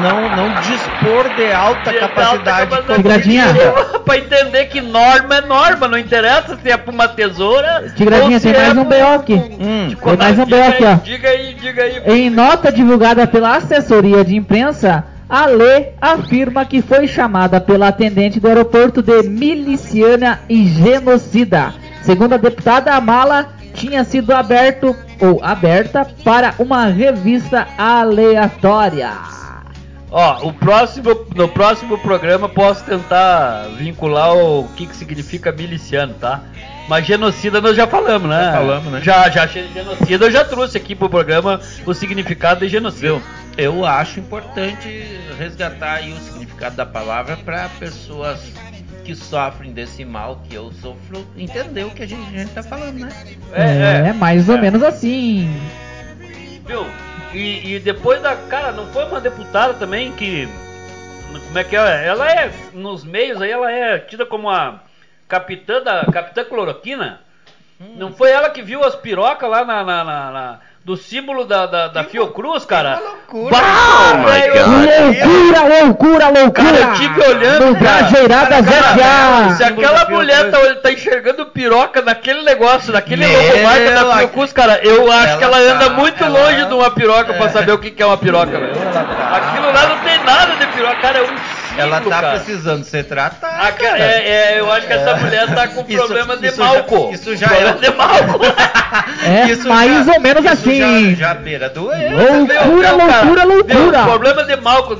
[0.00, 5.88] não, não dispor de alta De capacidade alta cognitiva, pra entender que norma é norma,
[5.88, 7.92] não interessa se é pra uma tesoura.
[7.96, 9.34] Tigradinha, ou se tem mais é um BO aqui.
[9.34, 10.94] Hum, Tem mais um BO Diga aqui, aí, ó.
[10.96, 12.02] Diga aí, diga aí.
[12.06, 18.38] Em nota divulgada pela assessoria de imprensa, a Lê afirma que foi chamada pela atendente
[18.40, 21.74] do aeroporto de miliciana e genocida.
[22.02, 29.12] Segundo a deputada, a mala tinha sido aberto ou aberta para uma revista aleatória.
[30.12, 36.40] Ó, o próximo, no próximo programa posso tentar vincular o que, que significa miliciano, tá?
[36.88, 38.44] Mas genocida nós já falamos, né?
[38.46, 39.00] Já falamos, né?
[39.02, 43.00] Já, já, ge- genocida eu já trouxe aqui pro programa o significado de genocida.
[43.08, 43.22] Viu?
[43.56, 48.40] Eu acho importante resgatar aí o significado da palavra para pessoas
[49.10, 52.62] que sofrem desse mal que eu sofro entender o que a gente, a gente tá
[52.62, 53.08] falando, né?
[53.52, 54.12] É, é.
[54.12, 54.60] mais ou É.
[54.60, 55.50] menos assim.
[56.64, 56.86] Viu?
[57.34, 58.36] E, e depois da.
[58.36, 60.48] Cara, não foi uma deputada também que.
[61.46, 62.06] Como é que é?
[62.06, 62.52] Ela é.
[62.72, 64.80] Nos meios aí, ela é tida como a
[65.28, 66.04] capitã da.
[66.06, 67.20] Capitã Cloroquina.
[67.96, 69.82] Não foi ela que viu as pirocas lá na.
[69.82, 70.58] na- na- na-
[70.90, 72.98] do símbolo da, da, da Fiocruz, cara?
[73.00, 73.50] uma loucura.
[73.56, 74.66] Bah, Oh my velho, God.
[75.30, 76.64] Loucura, loucura, loucura!
[76.72, 78.08] Cara, eu tive olhando, cara.
[78.64, 84.80] Cara, se aquela mulher tá, tá enxergando piroca naquele negócio, naquele logomarca da Fiocruz, cara,
[84.82, 87.50] eu acho Ela que ela anda tá- muito ela- longe de uma piroca pra É.
[87.50, 88.74] saber o que, que é uma piroca, velho.
[88.92, 91.36] Tá- Aquilo lá não tem nada de piroca, cara, é um
[91.78, 92.30] Ela tá cara.
[92.40, 93.54] precisando ser tratada.
[93.68, 96.56] Ah, cara, é, é, eu acho que essa mulher tá com Isso- problema de isso
[96.56, 97.10] já- malco.
[97.12, 98.40] isso já problema é- de malco.
[99.22, 101.14] É mais ou menos isso assim.
[101.14, 102.16] Já, já beira do erro.
[102.16, 102.64] Loucura,
[102.96, 104.02] Meu, loucura, loucura!
[104.02, 104.96] problema de malco,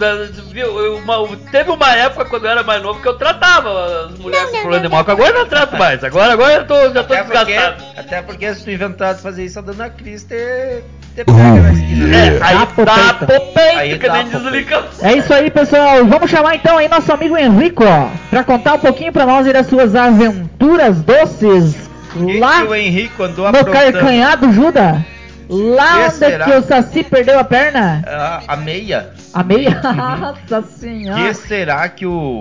[0.52, 0.96] viu?
[0.98, 4.60] uma- teve uma época quando eu era mais novo que eu tratava as mulheres com
[4.60, 5.10] problema de malco.
[5.10, 6.04] Agora eu não trato mais.
[6.04, 7.84] Agora, agora eu tô, já tô Até porque, desgastado.
[7.96, 10.82] até porque se tu inventar de fazer isso, a dona Cris te,
[11.16, 14.48] É, aí Tá que nem diz o.
[14.48, 14.82] Licão.
[15.16, 16.04] Isso aí, pessoal.
[16.06, 19.52] Vamos chamar então aí nosso amigo Henrico, ó, pra contar um pouquinho pra nós aí
[19.52, 23.64] das suas aventuras doces Que lá que o Henrico andou no?
[23.64, 25.04] Carcanhado Juda.
[25.48, 26.44] Lá Que onde será?
[26.44, 28.04] que o Saci perdeu a perna?
[28.06, 29.10] Ah, a meia.
[29.34, 29.80] A meia?
[29.82, 31.22] Nossa senhora.
[31.24, 32.40] que será que o.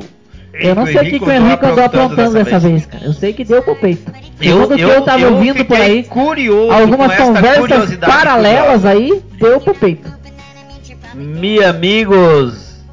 [0.53, 3.05] Eu não sei o que, que o Henrico andou aprontando dessa vez, cara.
[3.05, 4.12] Eu sei que deu pro peito.
[4.41, 9.75] Segundo o que eu tava ouvindo por aí, curioso algumas conversas paralelas aí, deu pro
[9.75, 10.12] peito.
[11.13, 12.83] Mi amigos,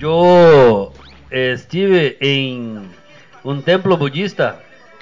[0.00, 0.92] eu
[1.30, 2.82] estive em
[3.44, 4.58] um templo budista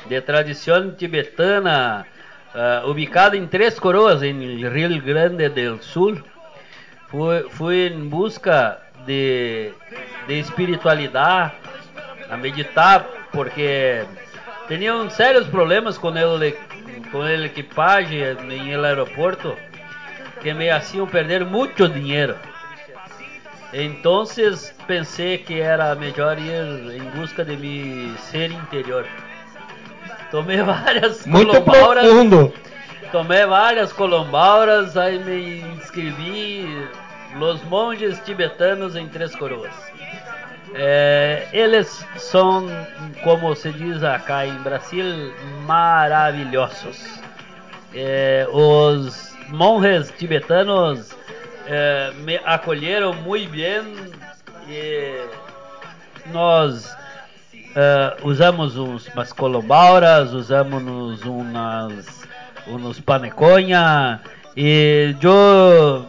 [0.08, 2.06] de tradição tibetana,
[2.54, 6.18] ah, ubicado em Três Coroas, em Rio Grande do Sul.
[7.08, 9.72] Fui, fui em busca de,
[10.26, 11.52] de espiritualidade,
[12.32, 14.04] a meditar, porque
[14.66, 16.56] tinha sérios problemas com ele,
[17.10, 19.54] com a equipagem em el aeroporto
[20.40, 22.34] que me haciam perder muito dinheiro.
[23.72, 24.24] Então
[24.86, 29.06] pensei que era melhor ir em busca de mi ser interior.
[30.30, 32.54] Tomei várias Muito colombauras, profundo.
[33.10, 36.66] tomei várias colombauras, aí me inscrevi
[37.36, 39.91] Los Monges Tibetanos em Três Coroas.
[40.74, 42.66] É, eles são,
[43.22, 45.32] como se diz acá em Brasil,
[45.66, 47.20] maravilhosos.
[47.94, 51.14] É, os monges tibetanos
[51.66, 53.82] é, me acolheram muito bem
[56.32, 56.94] nós
[57.74, 62.26] é, usamos uns, umas colombauras, usamos umas,
[62.66, 64.20] uns paneconha
[64.56, 66.06] e eu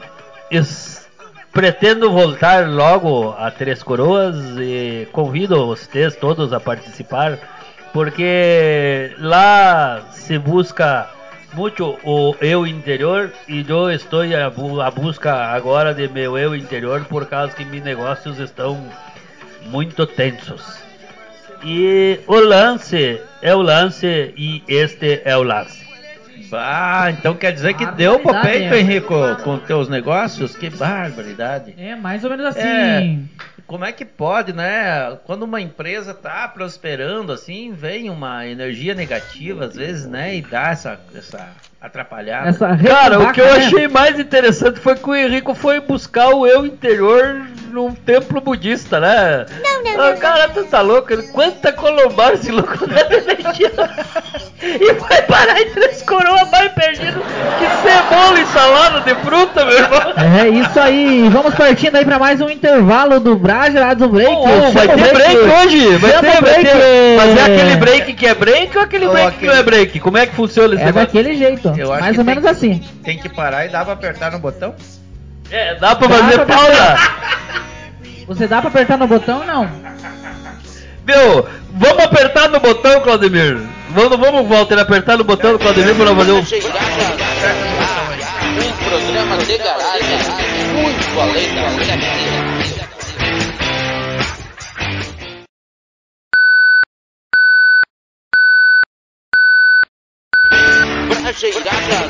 [1.54, 7.38] pretendo voltar logo a Três Coroas e convido vocês todos a participar
[7.94, 11.08] porque lá se busca
[11.54, 14.24] muito o eu interior e eu estou
[14.82, 18.84] a busca agora de meu eu interior por causa que meus negócios estão
[19.68, 20.82] muito tensos.
[21.64, 25.83] E o lance é o lance e este é o lance.
[26.50, 28.80] Bah, então quer dizer que deu pro peito, é.
[28.80, 29.14] Henrico,
[29.44, 30.56] com teus negócios?
[30.56, 31.74] Que barbaridade.
[31.78, 32.60] É, mais ou menos assim.
[32.68, 33.18] É.
[33.66, 35.18] Como é que pode, né?
[35.26, 40.36] Quando uma empresa tá prosperando assim, vem uma energia negativa às vezes, né?
[40.36, 41.50] E dá essa, essa
[41.84, 42.50] atrapalhada.
[42.50, 46.48] Essa Cara, o que eu achei mais interessante foi que o Henrico foi buscar o
[46.48, 49.46] eu interior num templo budista, né?
[49.64, 50.18] Não, não, não.
[50.18, 51.12] Cara, tu tá louco?
[51.12, 52.78] Ele- Quanta colombar esse louco.
[54.66, 57.20] E vai parar em três coroas mais perdido
[57.60, 60.14] que cebola e salada de fruta, meu irmão.
[60.42, 64.32] É isso aí, vamos partindo aí pra mais um intervalo do Braja do Break.
[64.32, 65.98] Ô, ô, vai o ter break hoje?
[65.98, 66.64] Vai ter, o break.
[67.18, 70.00] Mas é aquele break que é break ou aquele break que não é break?
[70.00, 71.08] Como é que funciona esse É negócio?
[71.08, 72.84] daquele jeito, Eu acho mais que ou menos assim.
[73.04, 74.76] Tem que parar e dá pra apertar no botão?
[75.52, 76.98] É, dá pra Dá fazer pra pausa.
[78.28, 79.70] Você dá pra apertar no botão ou não?
[81.06, 83.60] Meu, vamos apertar no botão, Claudemir.
[83.90, 86.40] Vamos, vamos, Walter, apertar no botão do Claudemir pra fazer um...
[86.40, 86.44] Um
[88.90, 90.18] programa de garagem
[90.74, 92.43] muito além da
[101.44, 102.08] Brajeirada,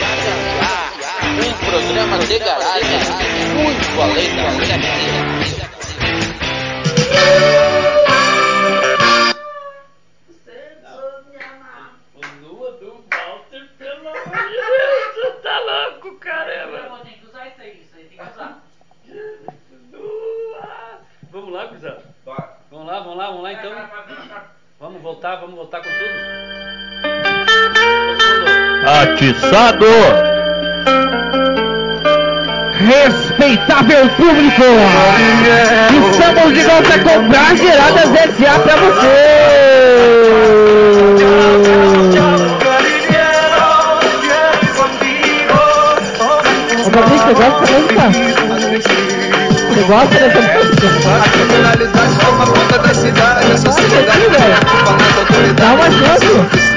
[1.42, 3.00] um programa de garagem
[3.56, 4.44] muito além da
[4.78, 5.70] média.
[12.44, 17.00] Lua do Walter, pelo amor de Deus, tu tá louco, caramba.
[17.04, 18.62] Tem que usar isso aí, isso aí tem que usar.
[19.92, 21.00] Lua.
[21.32, 21.98] Vamos lá, Guizão.
[22.70, 23.90] Vamos lá, vamos lá, vamos lá então.
[24.80, 26.93] Vamos voltar, vamos voltar com tudo.
[28.86, 29.86] Atiçado!
[32.80, 34.64] Respeitável público!
[36.12, 39.64] Estamos de volta com Brageradas SA pra você!
[46.76, 48.04] Ô Fabrício, você gosta dessa música?
[49.70, 50.88] Você gosta dessa música?
[51.08, 54.60] A criminalidade toma conta da cidade, a sociedade aqui, velho.
[54.60, 55.56] preocupa nas autoridades.
[55.56, 56.73] Dá uma chance.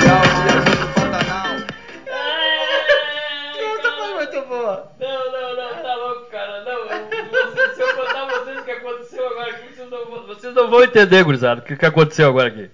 [10.67, 12.69] Vocês vão entender, gurizada, o que, que aconteceu agora aqui.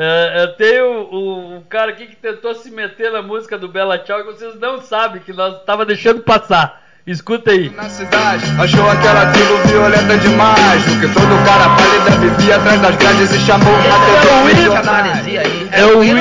[0.00, 3.66] É, é, tem o, o- o cara aqui que tentou se meter na música do
[3.68, 6.86] Bela Tchau que vocês não sabem que nós tava deixando passar.
[7.04, 7.70] Escuta aí.
[7.74, 10.82] Na cidade, achou aquela tribo violenta demais.
[10.86, 14.50] O que todo cara pálida vivia atrás das grades e chamou a É o atenção
[14.50, 14.60] hino.
[14.74, 15.06] regionais.
[15.06, 15.68] Maresia aí.
[15.72, 16.20] É o hino,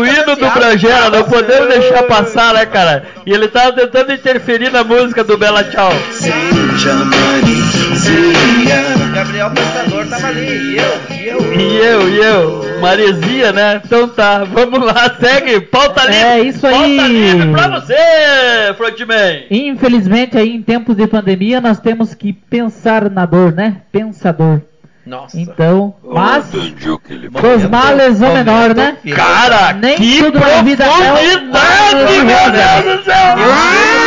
[0.00, 3.02] o hino do Bragera, não podemos deixar passar, né, cara?
[3.26, 5.90] E ele tava tentando interferir na música do Bela Tchau.
[6.12, 9.01] Seja Marizia.
[9.12, 10.46] Gabriel Pensador tava ali.
[10.48, 11.52] E eu, e eu.
[11.54, 13.80] E eu, e eu, Maresia, né?
[13.84, 16.16] Então tá, vamos lá, segue, pauta livre.
[16.16, 16.96] É isso aí.
[16.96, 19.44] Pauta livre pra você, Frontman.
[19.50, 23.82] Infelizmente aí em tempos de pandemia nós temos que pensar na dor, né?
[23.92, 24.62] Pensador.
[25.04, 25.38] Nossa.
[25.38, 28.96] Então, mas dos males o menor, né?
[29.14, 32.50] Cara, Nem que tudo na vida é um meu.
[32.50, 34.01] Deus do céu!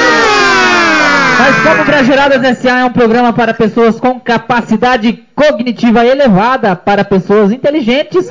[1.37, 7.03] Mas como o Brageradas SA é um programa para pessoas com capacidade cognitiva elevada, para
[7.03, 8.27] pessoas inteligentes,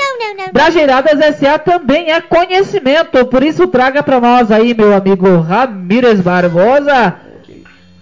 [0.52, 3.24] Brageradas SA também é conhecimento.
[3.26, 7.16] Por isso traga para nós aí, meu amigo Ramírez Barbosa.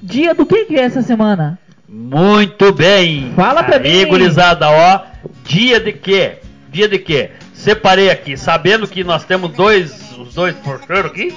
[0.01, 1.59] Dia do que que é essa semana?
[1.89, 3.33] Muito bem.
[3.37, 4.09] Fala pra Aí, mim.
[4.11, 5.01] gurizada, ó.
[5.45, 6.39] Dia de quê?
[6.71, 7.31] Dia de quê?
[7.53, 11.33] Separei aqui, sabendo que nós temos dois, os dois porteiros aqui,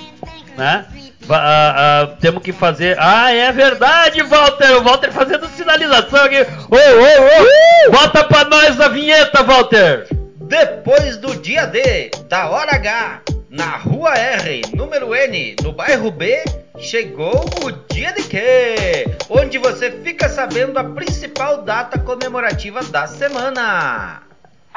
[0.57, 0.85] né?
[1.29, 2.95] Ah, ah, temos que fazer.
[2.99, 4.77] Ah, é verdade, Walter!
[4.77, 6.41] O Walter fazendo sinalização aqui.
[6.41, 7.91] Ô, ô, ô!
[7.91, 10.07] Bota pra nós a vinheta, Walter!
[10.35, 16.43] Depois do dia D, da hora H, na rua R, número N, no bairro B,
[16.77, 19.07] chegou o dia de quê?
[19.29, 24.24] Onde você fica sabendo a principal data comemorativa da semana.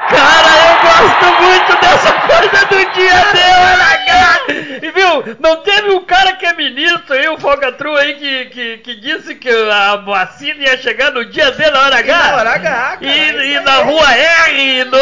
[0.07, 6.03] Cara, eu gosto muito dessa coisa do dia D, olha, E viu, não teve um
[6.05, 10.63] cara que é ministro aí, o Fogatru aí, que, que, que disse que a vacina
[10.63, 12.17] ia chegar no dia D na hora H?
[12.31, 13.83] na hora H, cara, E, e na é.
[13.83, 14.97] rua R, no,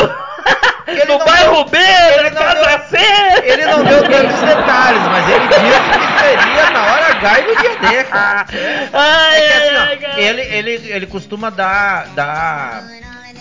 [0.87, 2.97] Ele no não bairro deu- B, ele na casa deu- C.
[3.43, 7.55] Ele não deu tantos detalhes, mas ele disse que seria na hora H e no
[7.55, 8.45] dia D, cara.
[8.93, 10.21] Ai, É que assim, ó, cara.
[10.21, 12.83] ele, ele, ele costuma dar, dar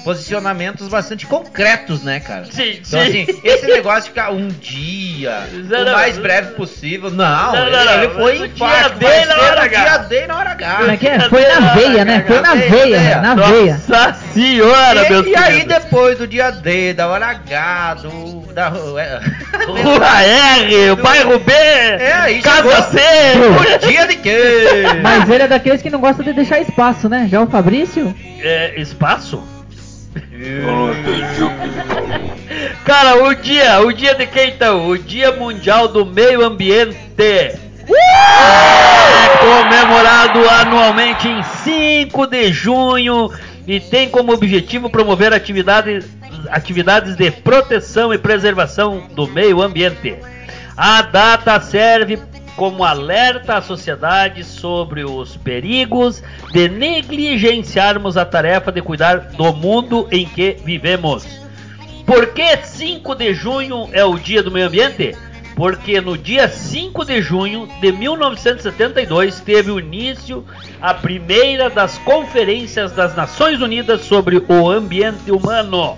[0.07, 2.45] posicionamentos bastante concretos, né, cara?
[2.45, 3.23] Sim, Então, sim.
[3.25, 6.23] assim, esse negócio de ficar um dia, Não, o não, mais não.
[6.23, 9.83] breve possível, não, Não, ele, ele foi enfático, dia D na hora no H.
[9.83, 10.75] dia D na hora H.
[10.77, 11.21] Como é que é?
[11.29, 12.25] Foi na veia, né?
[12.25, 13.81] Foi na veia, na veia.
[13.89, 18.47] Nossa senhora, meus E, e aí, depois do dia D, da hora H, do.
[18.55, 19.21] Da, é,
[19.67, 22.83] Rua R, o bairro B, É, aí Casa.
[22.93, 22.99] C.
[23.75, 24.85] o dia de quê?
[25.03, 27.27] Mas ele é daqueles que não gosta de deixar espaço, né?
[27.31, 28.15] Já o Fabrício?
[28.41, 29.43] É, espaço?
[32.85, 34.89] Cara, o dia, o dia de quem então?
[34.89, 36.97] O Dia Mundial do Meio Ambiente.
[37.19, 37.67] É
[39.39, 43.31] comemorado anualmente em 5 de junho
[43.67, 46.07] e tem como objetivo promover atividades,
[46.51, 50.17] atividades de proteção e preservação do meio ambiente.
[50.77, 52.19] A data serve
[52.57, 60.09] como alerta à sociedade sobre os perigos de negligenciarmos a tarefa de cuidar do mundo
[60.11, 61.25] em que vivemos.
[62.07, 65.15] Por que 5 de junho é o Dia do Meio Ambiente?
[65.55, 70.45] Porque no dia 5 de junho de 1972 teve o início
[70.81, 75.97] a primeira das conferências das Nações Unidas sobre o ambiente humano.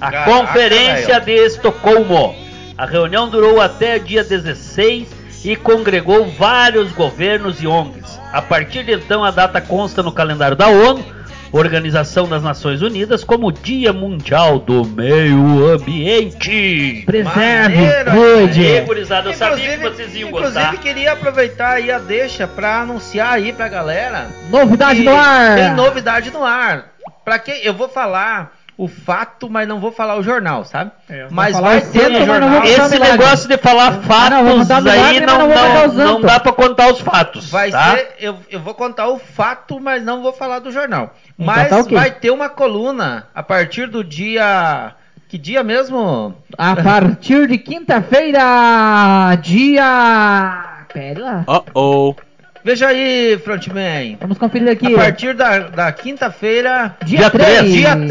[0.00, 1.24] A Caraca, Conferência velho.
[1.24, 2.34] de Estocolmo.
[2.76, 8.20] A reunião durou até o dia 16 e congregou vários governos e ONGs.
[8.32, 11.04] A partir de então, a data consta no calendário da ONU,
[11.52, 17.02] Organização das Nações Unidas, como Dia Mundial do Meio Ambiente.
[17.04, 17.76] Preserve,
[18.10, 18.80] cuide.
[18.82, 20.76] gurizada, eu sabia que vocês iam inclusive gostar.
[20.76, 24.28] queria aproveitar aí a deixa pra anunciar aí pra galera.
[24.48, 25.56] Novidade no ar.
[25.56, 26.92] Tem novidade no ar.
[27.24, 30.90] Pra que eu vou falar o fato, mas não vou falar o jornal, sabe?
[31.06, 32.64] É, mas vai ter no não jornal.
[32.64, 33.18] Esse milagre.
[33.18, 34.40] negócio de falar não, fatos
[34.84, 37.50] milagre, aí não, não não, não dá pra contar os fatos.
[37.50, 37.90] Vai tá?
[37.90, 41.14] ser, eu, eu vou contar o fato, mas não vou falar do jornal.
[41.38, 41.94] Então Mas tá ok.
[41.94, 44.94] vai ter uma coluna a partir do dia.
[45.28, 46.34] Que dia mesmo?
[46.56, 50.84] A partir de quinta-feira, dia.
[50.90, 51.44] Pera lá.
[51.46, 52.14] Uh-oh.
[52.62, 54.18] Veja aí, Frontman.
[54.20, 54.94] Vamos conferir aqui.
[54.94, 57.58] A partir da, da quinta-feira, Dia dia 3.
[57.58, 58.08] 3, dia 3,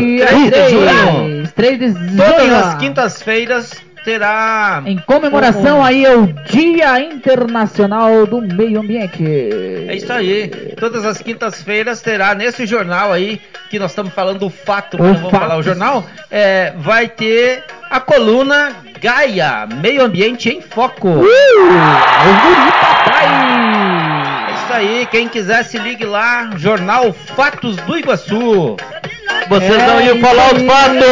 [0.00, 1.48] Dia 3 de 3, junho.
[1.54, 2.16] 3 de junho.
[2.16, 3.70] todas as quintas-feiras
[4.04, 4.82] terá.
[4.84, 9.24] Em comemoração um- aí ao Dia Internacional do Meio Ambiente.
[9.88, 10.48] É isso aí.
[10.78, 13.40] Todas as quintas-feiras terá nesse jornal aí,
[13.70, 17.64] que nós estamos falando o fato, O não vamos falar o jornal, é, vai ter
[17.90, 21.08] a coluna Gaia, Meio Ambiente em Foco.
[21.08, 21.24] Uh,
[22.80, 23.26] papai.
[24.48, 28.76] É isso aí, quem quiser se ligue lá, Jornal Fatos do Iguaçu.
[29.48, 31.04] Vocês É não iam falar os fatos.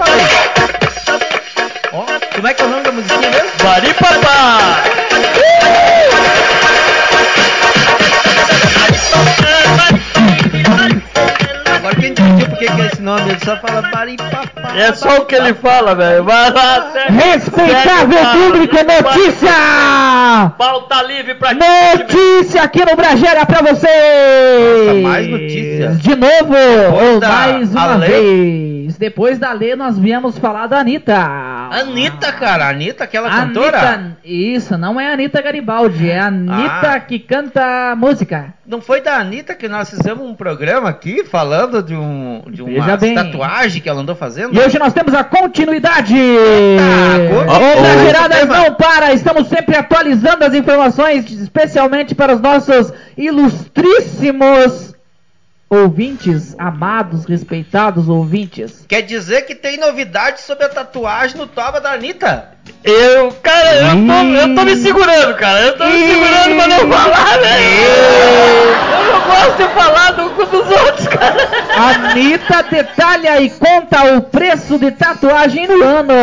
[0.00, 1.47] Ah.
[1.92, 3.50] Ó, como é que é o nome da musiquinha mesmo?
[3.62, 4.82] Baripapá!
[5.10, 6.07] Agora
[11.98, 13.30] quem entendeu por que que é esse nome?
[13.30, 14.76] Ele só fala baripapá.
[14.76, 16.24] É só o que ele fala, velho.
[16.24, 19.08] Vai lá, Respeitável público, papo.
[19.08, 20.52] notícia!
[20.56, 21.50] Pauta livre pra.
[21.54, 24.86] Notícia aqui no Bragera pra vocês!
[24.86, 26.00] Nossa, mais notícias.
[26.00, 26.54] De novo,
[27.02, 28.96] ou da mais uma vez.
[28.98, 31.14] Depois da Lê, nós viemos falar da Anitta.
[31.70, 33.78] Anitta, cara, Anitta, aquela cantora.
[33.78, 37.00] Anitta, isso, não é a Anitta Garibaldi, é a Anitta Ah.
[37.00, 38.54] que canta música.
[38.68, 42.98] Não foi da Anitta que nós fizemos um programa aqui falando de, um, de uma
[42.98, 43.14] bem.
[43.14, 44.54] tatuagem que ela andou fazendo?
[44.54, 46.14] E hoje nós temos a continuidade.
[46.14, 48.56] Eita, O Brageradas tema.
[48.58, 54.94] não para, estamos sempre atualizando as informações, especialmente para os nossos ilustríssimos
[55.70, 58.84] ouvintes, amados, respeitados ouvintes.
[58.88, 62.50] Quer dizer que tem novidade sobre a tatuagem no toba da Anitta?
[62.84, 65.60] Eu, cara, eu tô, eu tô me segurando, cara.
[65.60, 68.57] Eu tô me segurando pra não falar, velho.
[68.92, 71.48] Eu não gosto de falar do cu dos outros, cara.
[71.76, 76.14] Anitta detalha e conta o preço de tatuagem no ano.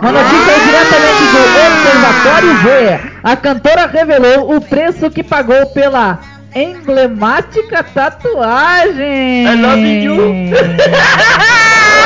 [0.00, 3.00] Uma notícia aí diretamente do Observatório V.
[3.24, 6.18] A cantora revelou o preço que pagou pela
[6.54, 9.44] emblemática tatuagem.
[9.46, 10.16] I love you.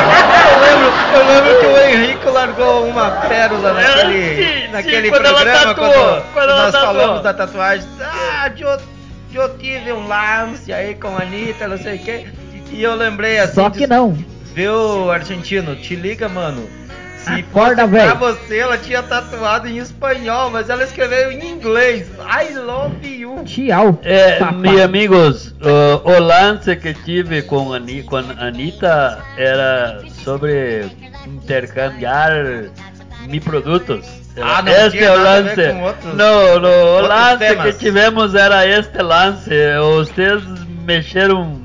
[0.03, 5.11] Eu lembro, eu lembro que o Henrique largou uma pérola naquele, É, sim, naquele sim,
[5.11, 6.95] quando ela programa tatuou, quando, quando ela nós tatuou.
[6.95, 7.87] falamos da tatuagem.
[8.01, 8.49] Ah,
[9.35, 12.27] eu, eu tive um lance aí com a Anitta, não sei o que.
[12.71, 13.55] E eu lembrei assim.
[13.55, 14.13] Só que diz- não.
[14.55, 15.75] Viu, argentino?
[15.77, 16.69] Te liga, mano.
[17.19, 22.09] Se Acorda, fosse pra você, ela tinha tatuado em espanhol, mas ela escreveu em inglês.
[22.19, 23.45] I love you.
[23.45, 24.01] Tchau.
[24.03, 30.03] É, meus amigos, o, o lance que tive com a, Ani- com a Anitta era
[30.25, 30.91] sobre
[31.27, 32.33] intercambiar
[33.29, 34.22] mi produtos.
[34.41, 35.73] Ah, não este é o lance.
[36.15, 37.75] não, no, o outros lance temas.
[37.77, 39.51] que tivemos era este lance.
[39.81, 40.43] Vocês
[40.87, 41.61] mexeram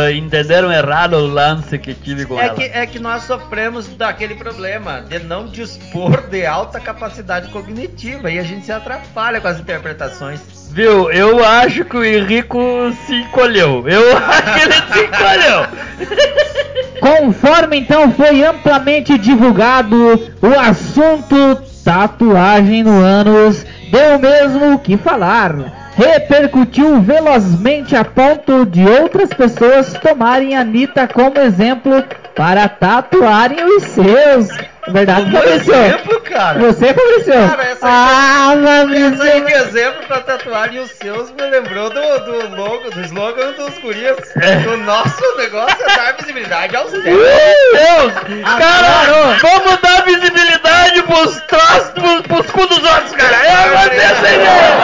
[0.00, 2.54] eh, entenderam errado o lance que tive com É ela.
[2.54, 8.38] que, é que nós sofremos daquele problema de não dispor de alta capacidade cognitiva e
[8.38, 10.40] a gente se atrapalha com as interpretações.
[10.72, 11.10] Viu?
[11.12, 12.58] Eu acho que o Henrico
[13.06, 13.86] se encolheu.
[13.88, 16.58] Eu acho que ele se encolheu.
[17.00, 19.96] Conforme então foi amplamente divulgado,
[20.42, 25.54] o assunto tatuagem no ânus deu mesmo que falar.
[25.96, 32.04] Repercutiu velozmente a ponto de outras pessoas tomarem a Anitta como exemplo
[32.36, 34.48] para tatuarem os seus.
[34.92, 35.74] Verdade, Como Fabrício?
[35.74, 36.58] exemplo, cara.
[36.58, 37.32] Você, Fabrício?
[37.32, 39.56] Cara, essa aí- ah, Essa aí de Fabrício.
[39.68, 44.16] exemplo pra tatuagem os seus me lembrou do, do logo, do slogan dos gurias.
[44.40, 44.68] É.
[44.68, 47.02] O nosso negócio é dar visibilidade aos teus.
[47.04, 48.12] Deus!
[48.58, 53.36] Cara, vamos dar visibilidade pros troços, pros, pros cu dos outros, cara.
[53.64, 54.74] Eu gostei dessa ideia.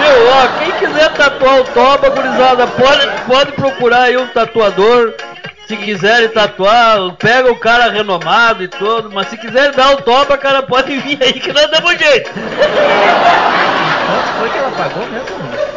[0.00, 5.12] Viu, ó, quem quiser tatuar o toba, gurizada, pode, pode procurar aí um tatuador.
[5.70, 10.36] Se quiserem tatuar, pega o cara renomado e todo, mas se quiserem dar o toba,
[10.36, 12.28] cara, pode vir aí que nós damos jeito.
[12.32, 12.42] Quanto
[14.40, 15.28] foi que ela pagou mesmo?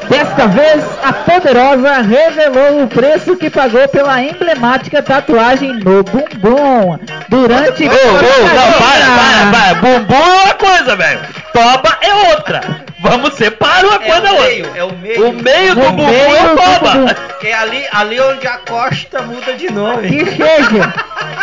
[0.10, 6.98] Desta vez, a poderosa revelou o preço que pagou pela emblemática tatuagem no bumbum
[7.30, 9.76] durante Ô, ô, não, para, para, para.
[9.76, 11.20] Bumbum é uma coisa, velho.
[11.54, 12.62] Toba é outra.
[13.04, 14.49] Vamos separar uma É coisa da o outra.
[14.49, 15.30] meio, é o meio.
[15.30, 17.14] O meio do bumbum meio é do toba.
[17.41, 20.08] Que é ali, ali onde a costa muda de nome.
[20.08, 20.93] Que seja,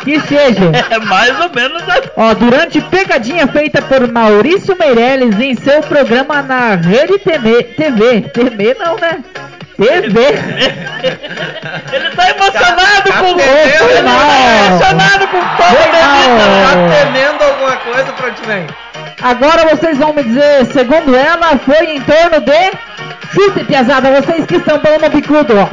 [0.03, 0.71] que seja.
[0.91, 2.09] É mais ou menos assim.
[2.17, 8.77] Ó, durante pegadinha feita por Maurício Meirelles em seu programa na Rede TV, TV, TV
[8.79, 9.23] não, né?
[9.77, 10.21] TV.
[11.93, 16.01] Ele tá emocionado Tá- tá com o Ele tá emocionado com o toba.
[16.67, 18.67] Tá temendo alguma coisa, Frontinman?
[19.23, 22.91] Agora vocês vão me dizer, segundo ela, foi em torno de...
[23.33, 25.69] Chute, piazada, vocês que estão no bicudo, ó.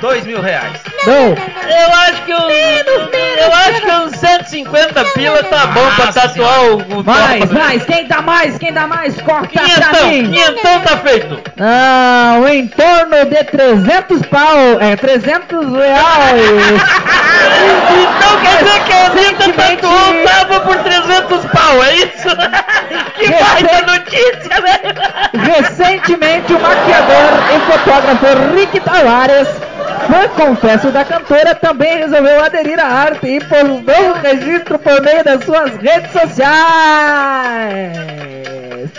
[0.00, 0.80] Dois mil reais.
[1.06, 1.28] Não.
[1.34, 6.62] Eu acho que uns, eu acho que uns 150 pila tá bom pra Nossa tatuar
[6.64, 7.52] o, o Mais, toba.
[7.60, 10.30] mais, quem dá mais, quem dá mais, corta pra Quinhentão, mim.
[10.30, 11.40] quinhentão tá feito.
[11.56, 16.80] Não, em torno de 300 pau, é 300 reais.
[17.50, 22.28] Então quer dizer que a Anitta Recentemente- tatuou o Tava por 300 pau, é isso?
[23.20, 24.94] Que baita notícia, velho!
[25.52, 29.48] Recentemente, o maquiador e fotógrafo Rick Tavares,
[30.06, 35.24] fã confesso da cantora, também resolveu aderir à arte e postou um registro por meio
[35.24, 36.60] das suas redes sociais.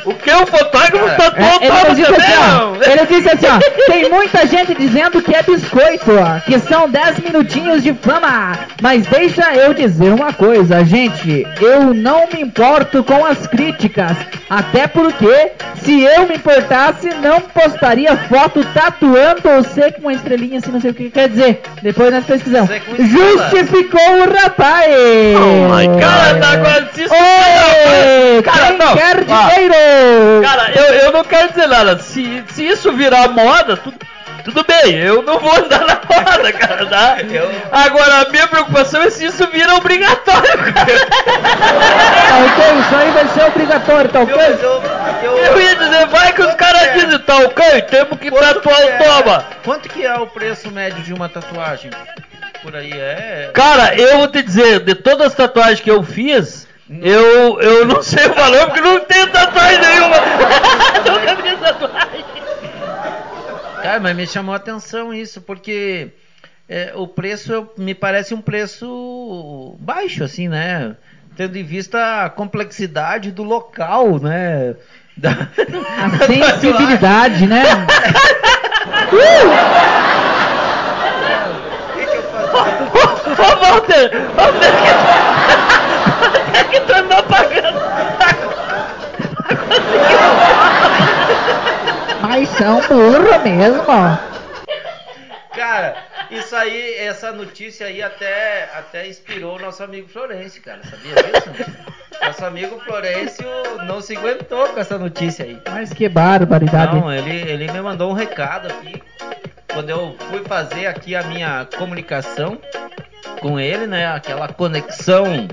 [0.06, 3.46] O que o fotógrafo Cara, tatuou o É, ele, disse assim, ó, ele disse assim,
[3.48, 8.58] ó, tem muita gente dizendo que é biscoito, ó, que são 10 minutinhos de fama.
[8.82, 14.18] Mas deixa eu dizer uma coisa, gente, eu não me importo com as críticas,
[14.50, 15.52] até porque
[15.84, 20.92] se eu me importasse, não postaria foto tatuando você com uma estrelinha assim, não sei
[20.92, 21.62] o que quer dizer.
[21.82, 22.70] Depois nós pesquisamos.
[23.00, 24.92] Justificou o rapaz.
[25.36, 29.74] Oh my God, tá agora se Oi, Cara, não, quer dinheiro?
[30.44, 31.98] Cara, eu, eu não quero dizer nada.
[32.00, 33.98] Se, se isso virar moda, tudo,
[34.44, 34.96] tudo bem.
[34.96, 36.86] Eu não vou andar na moda, cara.
[36.86, 37.18] Tá?
[37.22, 41.06] Eu- Agora, a minha preocupação é se isso vira obrigatório, cara.
[41.08, 44.34] Tá ok, isso aí vai ser obrigatório, tá ok?
[44.36, 44.84] Eu, eu,
[45.24, 46.94] eu, Eu ia dizer, vai que os caras É.
[46.94, 49.46] dizem, tá ok, temos que Quanto tatuar que o é- toma.
[49.64, 51.92] Quanto que é o preço médio de uma tatuagem?
[52.62, 53.50] Por aí é.
[53.54, 56.68] Cara, eu vou te dizer, de todas as tatuagens que eu fiz,
[57.00, 60.18] eu, eu não sei o valor porque não tenho tatuagem nenhuma.
[61.10, 62.26] Nunca fiz tatuagem.
[63.82, 66.10] Cara, mas me chamou a atenção isso, porque
[66.68, 70.96] é, o preço me parece um preço baixo, assim, né?
[71.38, 74.76] Tendo em vista a complexidade do local, né?
[75.16, 77.64] Da, A sensibilidade, né?
[79.08, 79.12] O
[81.94, 83.32] que, que eu faço?
[83.32, 84.72] Ô Walter, Walter
[86.72, 87.80] que, tu andou pagando.
[92.22, 93.84] Mas são burro mesmo.
[95.54, 95.96] Cara,
[96.32, 100.82] isso aí, essa notícia aí até, até inspirou o nosso amigo Florencio, cara.
[100.84, 101.50] Sabia disso?
[102.24, 103.48] Nosso amigo Florencio
[103.86, 105.60] não se aguentou com essa notícia aí.
[105.70, 106.96] Mas que barbaridade.
[106.96, 109.02] Não, ele, ele me mandou um recado aqui.
[109.74, 112.58] Quando eu fui fazer aqui a minha comunicação
[113.42, 114.08] com ele, né?
[114.08, 115.48] Aquela conexão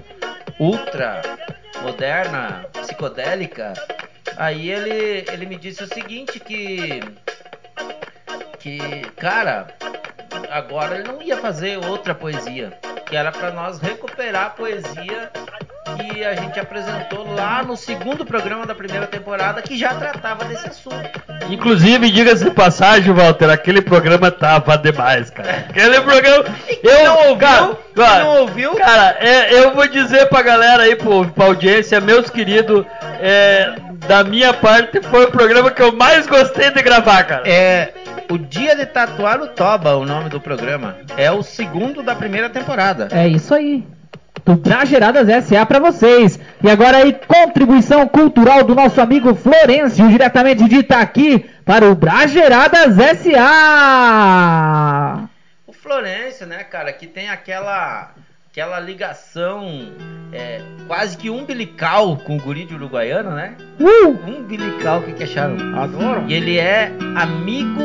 [0.59, 1.22] ultra
[1.82, 3.72] moderna, psicodélica.
[4.36, 7.00] Aí ele, ele me disse o seguinte que
[8.59, 9.68] que cara,
[10.51, 12.72] agora ele não ia fazer outra poesia,
[13.07, 15.30] que era para nós recuperar a poesia
[15.97, 20.68] que a gente apresentou lá no segundo programa da primeira temporada que já tratava desse
[20.68, 21.22] assunto.
[21.49, 25.66] Inclusive, diga-se de passagem, Walter, aquele programa tava demais, cara.
[25.68, 26.45] Aquele programa.
[26.82, 27.39] Eu não ouviu?
[27.39, 28.74] Cara, cara, não ouviu?
[28.74, 32.84] Cara, é, eu vou dizer pra galera aí, pro, pra audiência, meus queridos,
[33.20, 33.74] é,
[34.07, 37.49] da minha parte, foi o programa que eu mais gostei de gravar, cara.
[37.49, 37.93] É
[38.30, 40.98] o Dia de Tatuar o Toba, o nome do programa.
[41.16, 43.08] É o segundo da primeira temporada.
[43.10, 43.86] É isso aí.
[44.44, 46.38] Do Brageradas SA pra vocês.
[46.62, 52.94] E agora aí, contribuição cultural do nosso amigo Florencio, diretamente de Itaqui, para o Brageradas
[53.18, 55.28] SA.
[55.66, 58.12] O Florencio, né, cara, que tem aquela
[58.51, 59.92] aquela ligação
[60.32, 63.55] é, quase que umbilical com o guri de Uruguaiano, né?
[63.78, 64.16] Uh!
[64.26, 65.57] Umbilical, o que, que acharam?
[65.78, 66.24] Adoro.
[66.28, 67.82] E ele é amigo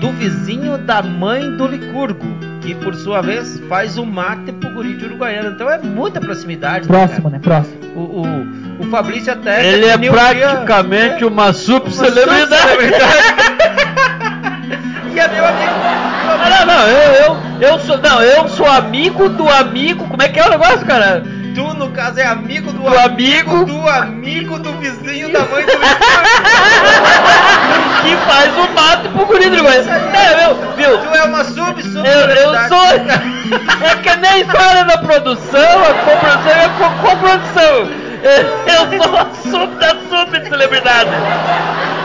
[0.00, 2.26] do vizinho da mãe do Licurgo,
[2.62, 5.50] que por sua vez faz o mate pro guri de Uruguaiano.
[5.50, 6.88] Então é muita proximidade.
[6.90, 7.38] né, Próximo, né?
[7.42, 7.78] Próximo.
[7.80, 7.92] cara?
[7.94, 8.22] O,
[8.80, 9.66] o, o Fabrício até.
[9.66, 12.50] Ele é dia- praticamente uma uma subcelebridade.
[15.12, 15.72] E é meu amigo.
[16.48, 20.06] Não, não, eu, eu, eu sou, não, eu sou amigo do amigo.
[20.08, 21.22] Como é que é o negócio, cara?
[21.54, 23.64] Tu, no caso, é amigo do, Do amigo.
[23.64, 25.72] do amigo do vizinho da mãe do.
[28.02, 29.66] Que faz o mato pro guri do.
[29.68, 29.82] É,
[30.76, 30.98] viu?
[30.98, 32.08] Tu é uma sub, sub.
[32.08, 32.80] Eu, eu sou.
[33.82, 38.00] É que nem história da produção, a coprodução e a co- coprodução.
[38.22, 41.10] Eu sou a sub da sub celebridade.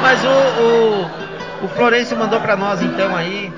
[0.02, 0.28] Mas o,
[0.62, 3.54] o, o Florencio mandou pra nós então aí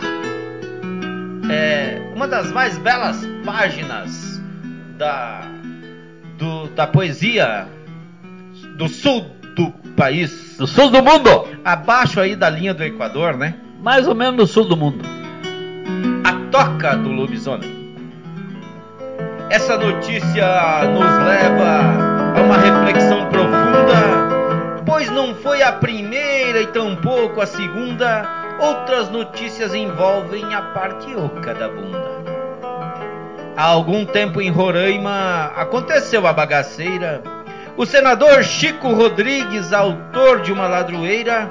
[1.49, 4.41] é, uma das mais belas páginas
[4.97, 5.41] da,
[6.37, 7.67] do, da poesia
[8.77, 9.25] do sul
[9.55, 10.55] do país.
[10.57, 11.47] Do sul do mundo.
[11.63, 13.55] Abaixo aí da linha do Equador, né?
[13.81, 15.03] Mais ou menos no sul do mundo.
[16.23, 17.77] A toca do lobisomem.
[19.49, 27.39] Essa notícia nos leva a uma reflexão profunda, pois não foi a primeira e tampouco
[27.39, 28.46] a segunda.
[28.59, 32.17] Outras notícias envolvem a parte oca da bunda.
[33.55, 37.21] Há algum tempo em Roraima aconteceu a bagaceira.
[37.75, 41.49] O senador Chico Rodrigues, autor de uma ladroeira,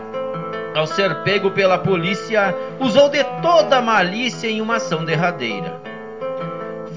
[0.75, 5.81] ao ser pego pela polícia, usou de toda a malícia em uma ação derradeira.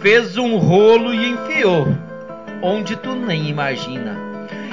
[0.01, 1.87] Fez um rolo e enfiou,
[2.61, 4.28] onde tu nem imagina,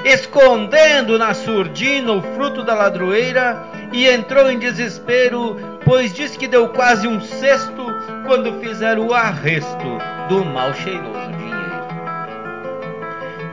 [0.06, 6.68] escondendo na surdina o fruto da ladroeira, e entrou em desespero, pois diz que deu
[6.68, 7.86] quase um cesto
[8.24, 9.98] quando fizeram o arresto
[10.28, 11.56] do mal cheiroso dinheiro.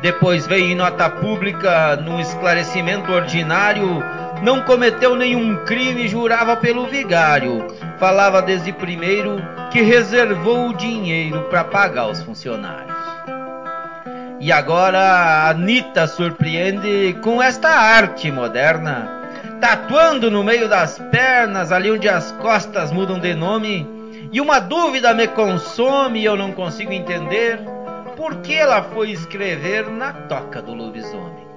[0.01, 4.04] Depois veio em nota pública, num esclarecimento ordinário,
[4.43, 7.66] não cometeu nenhum crime, jurava pelo vigário.
[7.97, 9.38] Falava desde primeiro
[9.72, 12.93] que reservou o dinheiro para pagar os funcionários.
[14.44, 19.10] E agora a Anitta surpreende com esta arte moderna,
[19.62, 23.88] tatuando no meio das pernas, ali onde as costas mudam de nome.
[24.34, 27.58] E uma dúvida me consome e eu não consigo entender
[28.18, 31.48] por que ela foi escrever na toca do lobisomem.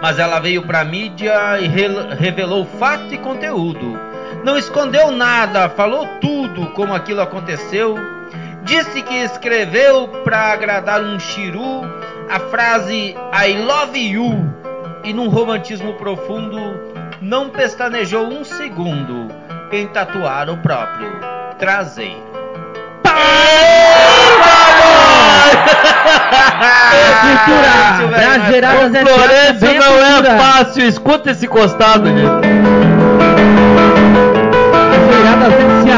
[0.00, 4.00] Mas ela veio pra mídia e re- revelou fato e conteúdo.
[4.42, 7.98] Não escondeu nada, falou tudo como aquilo aconteceu.
[8.64, 11.82] Disse que escreveu pra agradar um chiru
[12.30, 14.54] a frase I love you
[15.02, 16.58] e num romantismo profundo
[17.20, 19.28] não pestanejou um segundo
[19.72, 21.10] em tatuar o próprio
[21.58, 22.30] traseiro.
[27.20, 28.08] Cultura!
[28.08, 30.38] Brageradas O SA Florencio é não é cultura.
[30.38, 32.99] fácil, escuta esse costado, gente.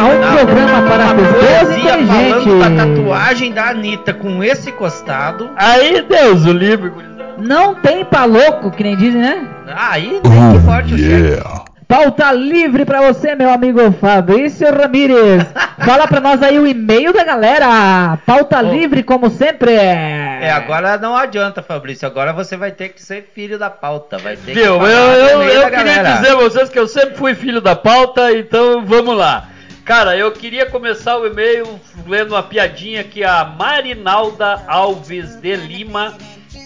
[0.04, 0.36] Um Não.
[0.36, 2.76] programa para pessoas poesia falando da inteligentes.
[2.96, 5.50] tatuagem da Anitta com esse costado.
[5.56, 7.34] Aí, Deus o livre, gurizada.
[7.38, 9.46] Não tem pra louco, que nem dizem, né?
[9.74, 11.42] Aí nem que forte o chefe.
[11.88, 15.44] Pauta livre pra você, meu amigo Fabrício Ramírez.
[15.84, 18.16] Fala pra nós aí o e-mail da galera.
[18.24, 18.62] Pauta Ô.
[18.62, 19.72] livre, como sempre.
[19.74, 22.06] É, agora não adianta, Fabrício.
[22.08, 24.16] Agora você vai ter que ser filho da pauta.
[24.16, 26.12] Vai ter que Viu, eu, falar eu, eu da queria galera.
[26.16, 29.48] dizer a vocês que eu sempre fui filho da pauta, então vamos lá.
[29.84, 36.14] Cara, eu queria começar o e-mail lendo uma piadinha que a Marinalda Alves de Lima,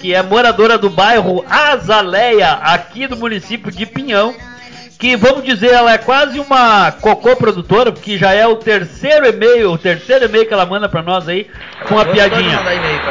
[0.00, 4.34] que é moradora do bairro Azaleia, aqui do município de Pinhão,
[4.98, 9.72] que vamos dizer, ela é quase uma cocô produtora, porque já é o terceiro e-mail,
[9.72, 11.48] o terceiro e-mail que ela manda pra nós aí,
[11.88, 12.58] com a piadinha.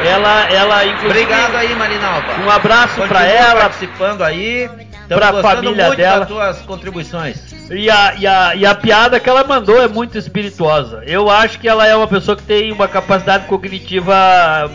[0.04, 2.40] Ela, ela, inclusive, Obrigado aí, Marinalva.
[2.44, 4.68] um abraço pra ela, participando aí.
[5.14, 6.18] Pra gostando família muito dela.
[6.20, 7.54] das tuas contribuições.
[7.70, 11.02] E a, e, a, e a piada que ela mandou é muito espirituosa.
[11.06, 14.14] Eu acho que ela é uma pessoa que tem uma capacidade cognitiva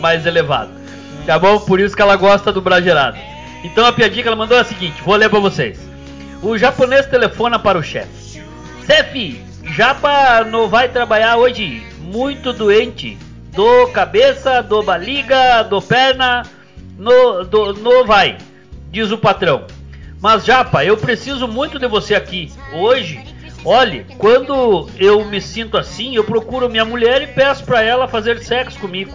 [0.00, 0.70] mais elevada.
[1.26, 1.58] Tá bom?
[1.60, 3.18] Por isso que ela gosta do Bragerado.
[3.62, 5.78] Então a piadinha que ela mandou é a seguinte, vou ler pra vocês.
[6.42, 8.42] O japonês telefona para o chefe.
[8.86, 11.82] Chefe, Japa não vai trabalhar hoje.
[12.00, 13.16] Muito doente.
[13.54, 16.42] Do cabeça, do baliga, do perna.
[16.98, 18.38] No, do, no vai,
[18.90, 19.64] diz o patrão.
[20.22, 22.52] Mas Japa, eu preciso muito de você aqui.
[22.72, 23.20] Hoje,
[23.64, 28.38] olhe, quando eu me sinto assim, eu procuro minha mulher e peço para ela fazer
[28.38, 29.12] sexo comigo.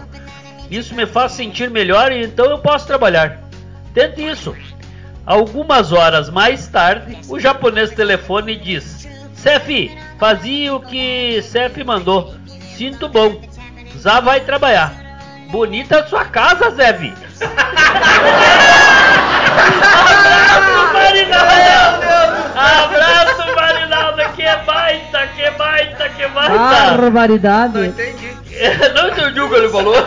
[0.70, 3.40] Isso me faz sentir melhor e então eu posso trabalhar.
[3.94, 4.54] Tente isso.
[5.24, 12.34] Algumas horas mais tarde, o japonês telefone e diz: Sef, fazia o que Sef mandou.
[12.76, 13.40] Sinto bom.
[13.96, 14.92] Zá vai trabalhar.
[15.50, 17.14] Bonita a sua casa, Zef.
[22.58, 24.22] Abraço, Marinaldo!
[24.34, 26.96] Que baita, que baita, que baita!
[26.96, 27.86] Barbaridade.
[27.86, 28.36] Entendi.
[28.94, 29.94] Não entendi o que ele falou.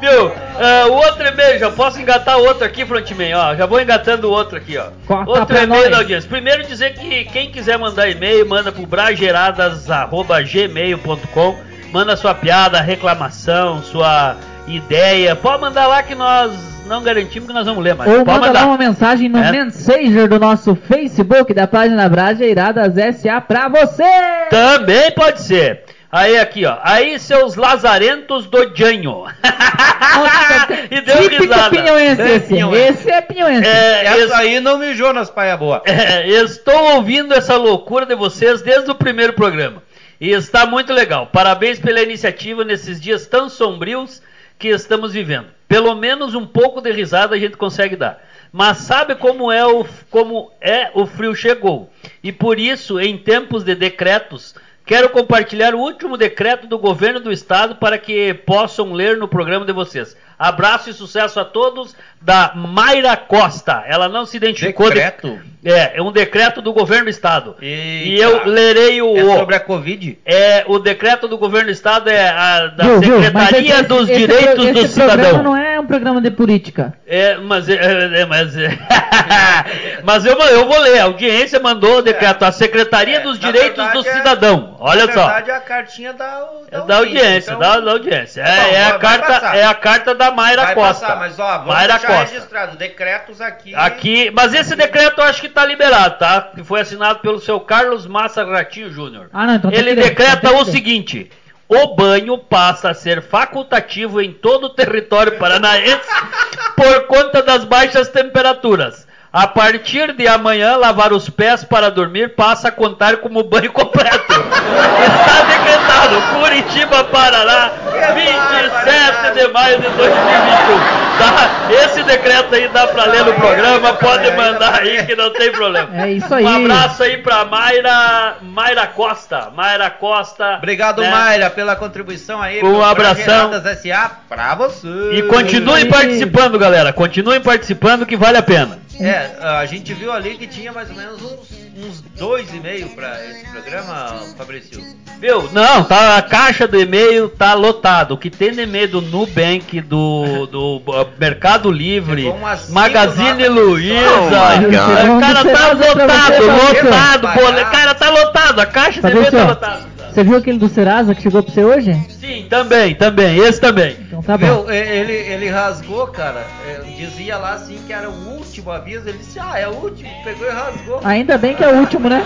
[0.00, 0.32] Viu?
[0.58, 3.54] Ah, o outro e-mail, já posso engatar outro aqui, Frontman, ó.
[3.54, 4.88] Já vou engatando o outro aqui, ó.
[5.06, 6.28] Corta outro e-mail da audiência.
[6.28, 14.36] Primeiro dizer que quem quiser mandar e-mail, manda pro brageradas.gmail.com Manda sua piada, reclamação, sua
[14.66, 15.36] ideia.
[15.36, 16.50] Pode mandar lá que nós
[16.86, 18.60] não garantimos que nós vamos ler, mas Ou pode manda mandar.
[18.60, 19.50] lá uma mensagem no É.
[19.50, 24.02] Messenger do nosso Facebook da página Brajeiradas SA pra você!
[24.50, 25.84] Também pode ser.
[26.10, 26.76] Aí aqui, ó.
[26.82, 29.24] Aí seus lazarentos do Janho.
[30.90, 31.70] e deu Típico risada.
[31.70, 32.46] pinhõense Bem esse.
[32.48, 32.90] pinhõense.
[33.00, 33.66] Esse é pinhõense.
[33.66, 35.80] É, Essa es- aí não mijou nas paia boa.
[35.86, 39.82] é, estou ouvindo essa loucura de vocês desde o primeiro programa.
[40.20, 41.28] E está muito legal.
[41.32, 44.20] Parabéns pela iniciativa nesses dias tão sombrios
[44.62, 45.48] que estamos vivendo.
[45.66, 48.22] Pelo menos um pouco de risada a gente consegue dar.
[48.52, 51.90] Mas sabe como é o, como é o frio chegou.
[52.22, 54.54] E por isso, em tempos de decretos,
[54.86, 59.66] quero compartilhar o último decreto do governo do estado para que possam ler no programa
[59.66, 60.16] de vocês.
[60.48, 63.84] Abraço e sucesso a todos da Mayra Costa.
[63.86, 64.88] Ela não se identificou.
[64.88, 65.38] de- Decreto?
[65.64, 67.54] É, é um decreto do governo do estado.
[67.62, 68.22] E Eita.
[68.24, 69.16] eu lerei o.
[69.16, 70.18] É sobre a Covid?
[70.26, 73.22] É, o decreto do governo do estado é a da Viu, viu?
[73.22, 75.42] Secretaria esse- dos esse Direitos do esse programa Cidadão.
[75.44, 76.92] não é um programa de política.
[77.06, 77.74] É, mas, é,
[78.22, 78.76] é, mas, é,
[80.02, 80.98] mas eu, eu vou ler.
[80.98, 82.42] A audiência mandou o decreto.
[82.44, 84.76] A Secretaria dos Na Direitos verdade, do é- Cidadão.
[84.80, 85.24] Olha Na só.
[85.26, 88.42] verdade, é a cartinha da, É da audiência, então- da, da audiência.
[88.42, 89.56] Tá bom, É, é a carta, passar.
[89.56, 91.06] é a carta da Mayra Vai Costa.
[91.06, 92.34] passar, mas ó, vamos Mayra deixar Costa.
[92.34, 92.76] registrado.
[92.76, 93.74] Decretos aqui.
[93.74, 96.50] Aqui, mas esse decreto eu acho que tá liberado, tá?
[96.54, 99.28] Que foi assinado pelo seu Carlos Massa Ratinho Júnior.
[99.32, 101.30] Ah, não, então tem Ele ler, decreta o seguinte:
[101.68, 106.00] o banho passa a ser facultativo em todo o território paranaense
[106.76, 109.06] por conta das baixas temperaturas.
[109.32, 114.30] A partir de amanhã, lavar os pés para dormir passa a contar como banho completo.
[114.30, 117.70] Está decretado Curitiba, Paraná,
[118.14, 121.02] 27 de maio de 2021.
[121.18, 121.72] Tá?
[121.84, 125.88] Esse decreto aí dá pra ler no programa, pode mandar aí que não tem problema.
[126.04, 126.44] É isso aí.
[126.44, 129.48] Um abraço aí pra Mayra, Mayra Costa.
[129.54, 130.56] Mayra Costa.
[130.58, 131.10] Obrigado, né?
[131.10, 132.62] Mayra, pela contribuição aí.
[132.62, 133.50] Um abração.
[133.82, 134.88] SA pra você.
[135.12, 136.92] E continuem participando, galera.
[136.92, 138.82] Continuem participando que vale a pena.
[139.02, 142.88] É, a gente viu ali que tinha mais ou menos uns, uns dois e meio
[142.90, 144.80] pra esse programa, Fabrício.
[145.20, 145.48] Viu?
[145.52, 148.14] Não, tá, a caixa do e-mail tá lotado.
[148.14, 153.48] O que tem de e-mail do Nubank, do, do uh, Mercado Livre, umas cinco Magazine
[153.48, 153.94] Luiza.
[153.96, 157.70] Oh cara tá lotado, lotado, pô.
[157.70, 158.60] Cara, tá lotado.
[158.60, 159.80] A caixa do e-mail tá lotada.
[160.12, 161.92] você viu aquele do Serasa que chegou pra você hoje?
[162.08, 163.38] Sim, também, também.
[163.38, 163.96] Esse também.
[164.22, 164.46] Então tá bom.
[164.64, 166.44] Meu, e- ele, ele rasgou, cara.
[166.66, 169.08] é, Dizia lá assim que era o último aviso.
[169.08, 170.08] Ele disse, ah, é o último.
[170.22, 171.00] Pegou e rasgou.
[171.04, 172.22] Ainda bem que é o último, né?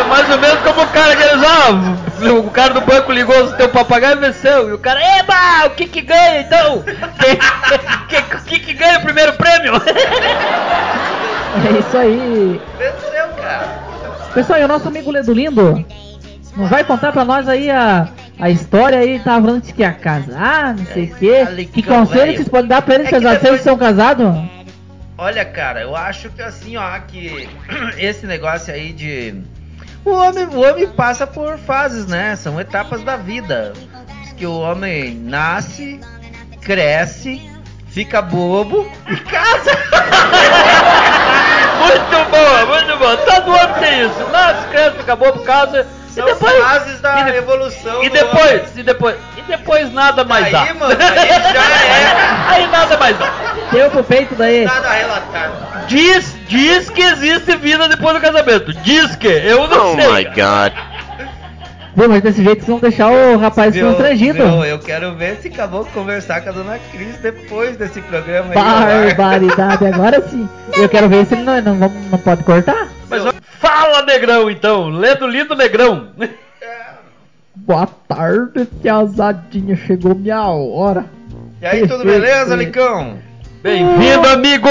[0.00, 3.36] É mais ou menos como o cara que eles, ah, o cara do banco ligou
[3.44, 4.70] o teu papagaio e venceu.
[4.70, 6.82] E o cara, eba, o que que ganha então?
[6.82, 7.36] Quem-
[8.08, 9.72] que- O que que ganha o primeiro prêmio?
[11.66, 12.60] É isso aí.
[12.78, 13.68] Venceu, cara.
[14.34, 15.84] Pessoal, e o nosso amigo Ledo Lindo
[16.56, 18.06] não vai contar pra nós aí a,
[18.40, 21.44] a história aí, tava falando que ia casar, não sei o quê.
[21.46, 22.36] Alecão, Que conselho velho.
[22.36, 24.26] vocês podem dar pra eles, É é que vocês depois- são casados?
[25.16, 27.48] Olha, cara, eu acho que assim, ó, que
[27.98, 29.34] esse negócio aí de.
[30.04, 32.36] O homem, o homem passa por fases, né?
[32.36, 33.72] São etapas da vida.
[34.22, 35.98] Diz que o homem nasce,
[36.60, 37.42] cresce,
[37.88, 39.72] fica bobo e casa.
[41.82, 43.16] muito boa, muito boa.
[43.16, 44.28] Todo ano tem isso.
[44.30, 45.86] Nasce, cresce, acabou por casa.
[46.18, 47.92] São e depois, fases da e de- evolução.
[47.94, 48.10] E homem.
[48.10, 50.62] depois, e depois, e depois nada mais dá.
[50.62, 53.30] Aí, mano, aí já é Aí nada mais dá.
[53.70, 54.64] Deu pro peito daí.
[54.64, 55.84] nada a relatar.
[55.86, 58.72] Diz, diz que existe vida depois do casamento.
[58.82, 60.06] Diz que, eu não Oh sei.
[60.12, 60.72] my god.
[61.98, 64.34] Viu, mas desse jeito vocês vão deixar o rapaz Viu, constrangido.
[64.34, 64.64] viu?
[64.64, 69.14] Eu quero ver se acabou de conversar com a dona Cris depois desse programa aí.
[69.16, 70.48] Barbaridade, agora sim.
[70.76, 72.86] Eu quero ver se ele não, não, não pode cortar.
[73.10, 74.88] Mas ó, fala, Negrão, então.
[74.90, 76.10] Ledo lindo, Negrão.
[77.56, 79.74] Boa tarde, tiazadinha.
[79.74, 81.04] Chegou minha hora.
[81.60, 83.18] E aí, tudo beleza, Licão?
[83.62, 84.68] Bem-vindo, amigo.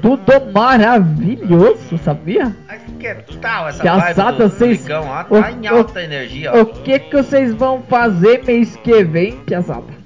[0.00, 2.54] Tudo maravilhoso, sabia?
[2.66, 5.06] Mas que tal essa Piazada, vibe do vocês- Licão?
[5.08, 6.60] Ó, o- tá em o- alta energia, ó.
[6.62, 10.00] O que que vocês vão fazer mês que vem, piazada?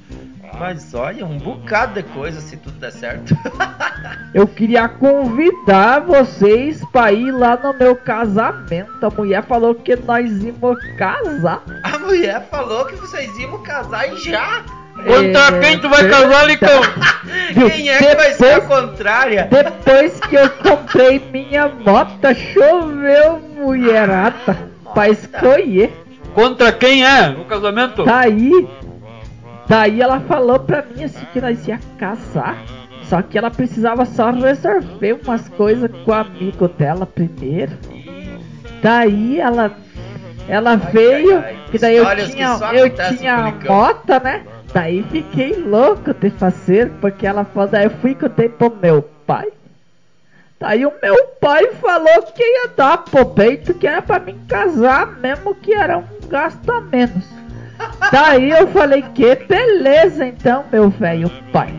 [0.59, 3.37] Mas olha, um bocado de coisa se tudo der certo.
[4.33, 9.05] Eu queria convidar vocês pra ir lá no meu casamento.
[9.05, 11.63] A mulher falou que nós íamos casar.
[11.83, 14.63] A mulher falou que vocês iam casar e já.
[15.07, 16.81] Contra É, quem tu vai casar, Licão?
[17.71, 19.49] Quem é que vai ser a Depois- contrária?
[19.51, 24.57] Depois que eu comprei minha moto, choveu mulherada
[24.93, 25.93] pra escolher.
[26.35, 28.05] Contra quem é o casamento?
[28.05, 28.67] Daí,
[29.69, 32.57] daí ela falou pra mim assim que nós ia casar.
[33.05, 37.73] Só que ela precisava só resolver umas coisas com o amigo dela primeiro.
[38.83, 39.73] Daí ela
[40.49, 44.43] ela veio, ai, que daí eu histórias tinha, eu tinha a moto, né?
[44.75, 49.03] Daí fiquei louco de fazer, porque ela falou, daí eu fui e contei pro meu
[49.25, 49.47] pai.
[50.59, 55.13] Daí o meu pai falou que ia dar pro peito, que era pra mim casar,
[55.21, 57.25] mesmo que era um gasto a menos.
[58.11, 61.73] Daí eu falei que beleza então, meu velho pai.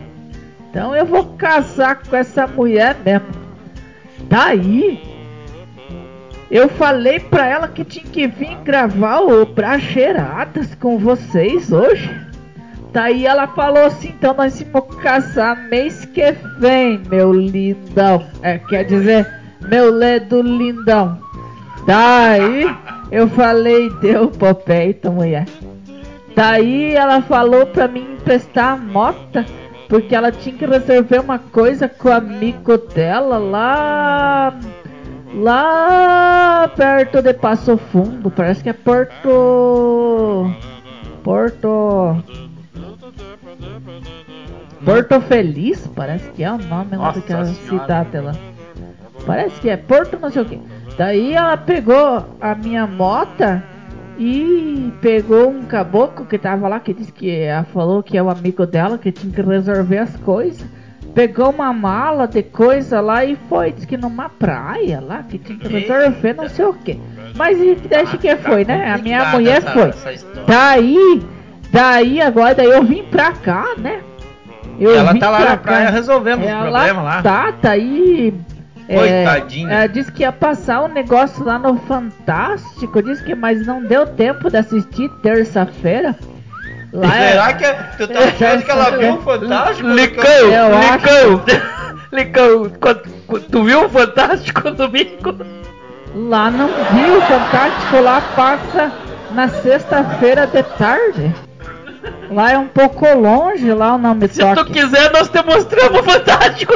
[0.70, 3.28] Então eu vou casar com essa mulher mesmo.
[4.22, 5.02] Daí
[6.50, 12.26] eu falei pra ela que tinha que vir gravar o Bracheiradas com vocês hoje.
[12.96, 18.24] Daí ela falou assim, então nós vamos casar mês que vem, meu lindão.
[18.40, 19.30] É, quer dizer,
[19.68, 21.20] meu ledo lindão.
[21.86, 22.64] Daí
[23.12, 25.44] eu falei, deu pro peito, mulher.
[26.34, 29.44] Daí ela falou pra mim emprestar a moto,
[29.90, 34.58] porque ela tinha que resolver uma coisa com o amigo dela lá.
[35.34, 40.50] Lá perto de Passo Fundo, parece que é Porto.
[41.22, 42.45] Porto.
[44.84, 47.82] Porto Feliz, parece que é o nome Nossa daquela Senhora.
[47.82, 48.32] cidade lá.
[49.24, 50.60] Parece que é Porto não sei o que.
[50.96, 53.62] Daí ela pegou a minha mota
[54.18, 58.30] e pegou um caboclo que tava lá, que disse que ela falou que é o
[58.30, 60.64] amigo dela, que tinha que resolver as coisas.
[61.14, 65.58] Pegou uma mala de coisa lá e foi, disse que numa praia lá, que tinha
[65.58, 67.00] que resolver não sei o que.
[67.34, 68.92] Mas deixa que foi, né?
[68.92, 70.14] A minha complicada mulher foi.
[70.46, 71.22] Daí,
[71.70, 74.00] daí agora, daí eu vim pra cá, né?
[74.78, 75.90] Eu ela vim tá lá pra na praia cá.
[75.92, 77.22] resolvendo os Ela problemas lá.
[77.22, 78.34] Tá, tá aí.
[78.86, 79.70] Coitadinha.
[79.72, 83.02] Ela disse que ia passar um negócio lá no Fantástico.
[83.02, 86.14] Disse que, mas não deu tempo de assistir terça-feira.
[86.92, 89.88] Lá Será é- que tu tá achando que ela viu o Fantástico?
[89.88, 91.44] Licão, Eu Licão.
[92.12, 92.70] Licão,
[93.50, 95.34] tu viu o Fantástico domingo?
[96.14, 98.92] Lá não viu o Fantástico, lá passa
[99.32, 101.34] na sexta-feira de tarde.
[102.30, 104.72] Lá é um pouco longe, lá o nome Se tu toque.
[104.72, 106.72] quiser, nós te mostramos o Fantástico.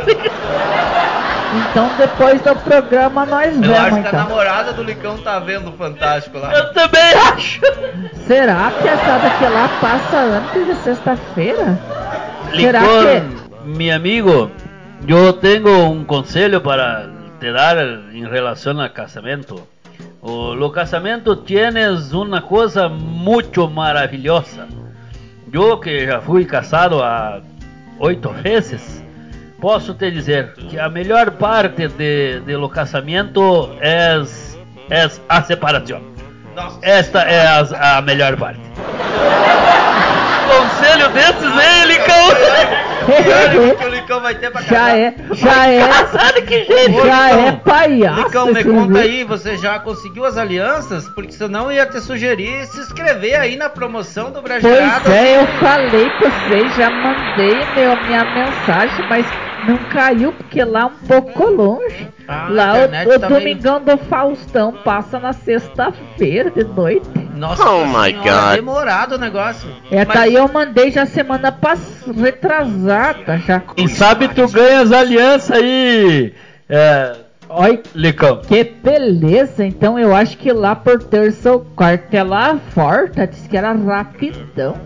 [1.70, 4.20] Então depois do programa nós Eu vemos acho que a então.
[4.20, 6.52] namorada do Licão tá vendo o Fantástico lá.
[6.52, 7.60] Eu também acho.
[8.26, 11.78] Será que essa daqui lá passa antes de sexta-feira?
[12.54, 12.80] Será
[13.64, 14.50] mi amigo,
[15.06, 17.08] yo tengo un consejo para
[17.40, 19.66] te dar en relación al casamiento.
[20.22, 24.66] O, lo casamiento tienes una cosa mucho maravillosa.
[25.52, 27.40] Yo que já fui casado a
[27.98, 29.02] oito vezes,
[29.60, 34.56] posso te dizer que a melhor parte de, de lo casamento es,
[34.90, 35.40] es a.
[36.54, 36.78] Nossa.
[36.82, 38.60] Esta é a, a melhor parte.
[40.50, 42.89] Conselho desses, hein, Licão?
[43.78, 45.80] Que o Licão vai ter pra Já é, já é,
[46.42, 46.96] que jeito?
[46.96, 48.22] Ô, já Licão, é palhaço.
[48.22, 51.08] Licão, me conta aí, você já conseguiu as alianças?
[51.08, 55.04] Porque senão eu ia te sugerir se inscrever aí na promoção do Brageirado.
[55.04, 59.26] Pois é, eu falei pra vocês, já mandei meu, minha mensagem, mas
[59.66, 62.08] não caiu porque lá é um pouco longe.
[62.28, 67.08] Ah, lá o, o tá meio- Domingão do Faustão passa na sexta-feira de noite.
[67.34, 68.54] Nossa Oh my senhora, God.
[68.54, 69.68] demorado o negócio.
[69.90, 72.04] É, Mas- daí eu mandei já semana pass...
[72.16, 73.60] retrasada já.
[73.60, 76.34] Quem sabe tu ganha as alianças aí,
[76.68, 77.16] é,
[77.48, 78.42] Olha Licão.
[78.42, 83.48] que beleza, então eu acho que lá por terça ou quarta é lá forte, disse
[83.48, 84.76] que era rapidão.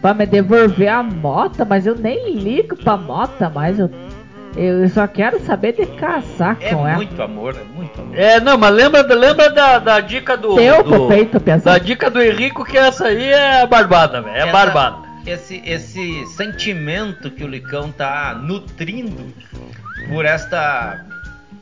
[0.00, 3.78] Pra me devolver a moto, mas eu nem ligo pra moto mais.
[3.78, 3.90] Eu
[4.56, 6.96] Eu só quero saber de caçar É com ela.
[6.96, 8.16] muito amor, é muito amor.
[8.16, 10.54] É, não, mas lembra, lembra da, da dica do.
[10.54, 11.84] Teu do peito da pesado.
[11.84, 14.36] dica do Henrico, que essa aí é barbada, velho.
[14.36, 15.04] É Essa- barbada.
[15.26, 19.32] Esse, esse sentimento que o Licão tá nutrindo
[20.10, 21.00] por esta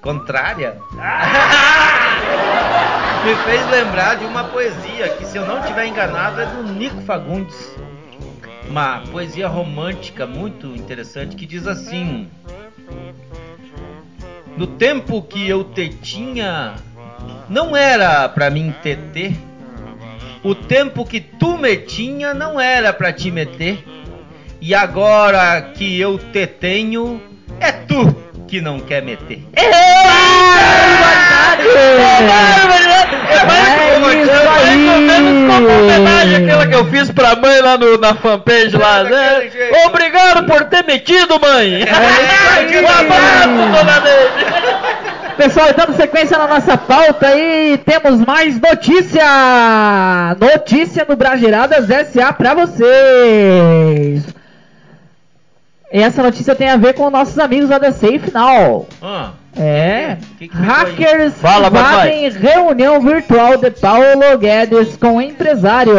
[0.00, 0.76] contrária
[3.24, 7.00] me fez lembrar de uma poesia que, se eu não estiver enganado, é do Nico
[7.02, 7.74] Fagundes.
[8.68, 12.28] Uma poesia romântica muito interessante que diz assim:
[14.56, 16.74] No tempo que eu te tinha,
[17.48, 19.36] não era pra mim te ter.
[20.42, 23.84] O tempo que tu me tinha não era pra te meter.
[24.60, 27.20] E agora que eu te tenho,
[27.58, 28.14] é tu
[28.46, 29.42] que não quer meter.
[33.32, 37.98] É mais ou menos como a homenagem aquela que eu fiz pra mãe lá no,
[37.98, 39.50] na fanpage lá, né?
[39.86, 41.84] Obrigado por ter metido, mãe!
[41.84, 42.80] aí.
[42.80, 44.72] um abraço, dona Neide!
[45.36, 49.24] Pessoal, dando sequência na nossa pauta aí, temos mais notícia!
[50.38, 54.22] Notícia no Brageradas SA pra vocês!
[55.92, 58.86] Essa notícia tem a ver com nossos amigos lá da Safe Now.
[59.02, 65.98] Ah, É, Que que hackers Fala, invadem reunião virtual de Paulo Guedes com empresários.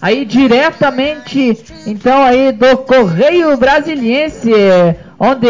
[0.00, 4.50] Aí diretamente, então aí do Correio Brasiliense,
[5.18, 5.46] onde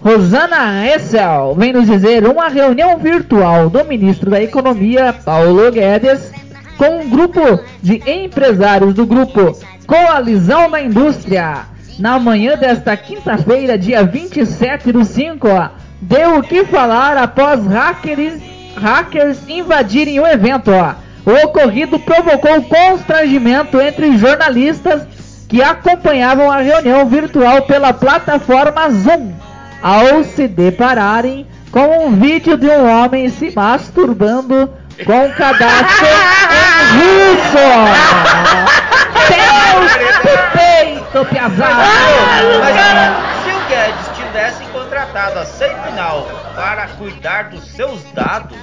[0.00, 6.32] Rosana Hessel vem nos dizer uma reunião virtual do ministro da Economia, Paulo Guedes,
[6.78, 9.56] com um grupo de empresários do grupo
[9.86, 11.66] Coalizão da Indústria,
[11.98, 15.68] na manhã desta quinta-feira, dia 27 do 5, ó,
[16.00, 18.40] deu o que falar após hackers,
[18.76, 20.70] hackers invadirem o evento.
[20.70, 20.94] ó.
[21.24, 25.06] O ocorrido provocou constrangimento entre jornalistas
[25.48, 29.32] que acompanhavam a reunião virtual pela plataforma Zoom,
[29.80, 34.68] ao se depararem com um vídeo de um homem se masturbando
[35.04, 36.06] com um cadastro
[36.90, 37.58] em russo.
[41.12, 41.82] Deus do peito, piazada!
[42.60, 48.56] Mas se o Guedes tivesse contratado a Seifinal para cuidar dos seus dados,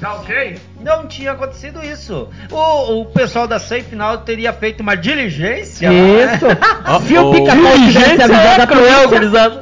[0.82, 2.28] não tinha acontecido isso.
[2.52, 5.90] O, o pessoal da Seifinal teria feito uma diligência.
[5.92, 6.46] Isso!
[7.08, 9.62] Se o pica-pau tivesse avisado é a cruel, polícia.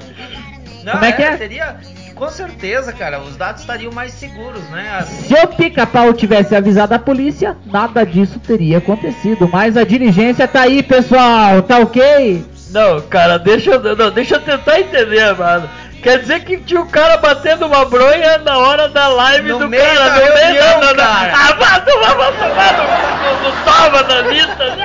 [0.84, 1.36] Não, Como é que é?
[1.36, 1.76] Teria,
[2.16, 5.06] com certeza, cara, os dados estariam mais seguros, né?
[5.06, 9.50] se o pica-pau tivesse avisado a polícia, nada disso teria acontecido.
[9.52, 12.46] Mas a diligência tá aí, pessoal, tá ok?
[12.70, 15.70] Não, cara, deixa eu, não, deixa eu tentar entender, mano.
[16.04, 19.68] Quer dizer que tinha o cara batendo uma bronha na hora da live No do
[19.70, 21.34] meio cara, da no meio reunião, da, da, cara.
[21.34, 24.76] Ah, vai tomar, vai tomar no, no, toma da lista.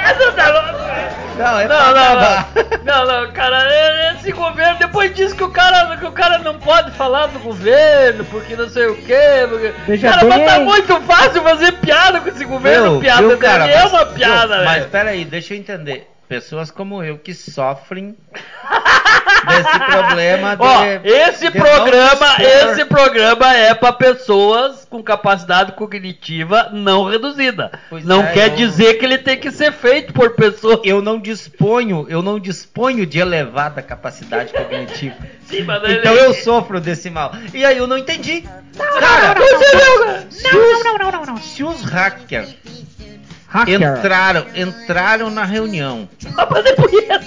[1.39, 5.51] Não é Não, não, não, não, não, cara, é- esse governo, depois diz que o
[5.51, 9.72] cara, que o cara não pode falar do governo, porque não sei o quê, porque...
[9.87, 10.47] Veja cara, mas bem.
[10.47, 14.07] tá muito fácil fazer piada com esse governo, Viu, piada dele cara, é mas- uma
[14.07, 14.91] piada, viu, Mas velho.
[14.91, 16.09] peraí, deixa eu entender.
[16.33, 18.16] Pessoas como eu que sofrem
[19.47, 25.72] desse problema de, Ó, esse de programa, não esse programa é pra pessoas com capacidade
[25.72, 27.70] cognitiva não reduzida.
[27.91, 30.80] Pois não é, quer eu- dizer que ele tem que ser feito por pessoas.
[30.85, 35.16] eu não disponho, eu não disponho de elevada capacidade cognitiva.
[35.45, 37.33] Sim, mas Então ele- eu sofro desse mal.
[37.53, 38.43] E aí eu não entendi.
[38.78, 40.26] Cara, Você viu, cara?
[40.30, 42.55] se os, se os hackers
[43.53, 43.80] Hacker.
[43.98, 47.24] entraram, entraram na reunião Pra fazer punheta.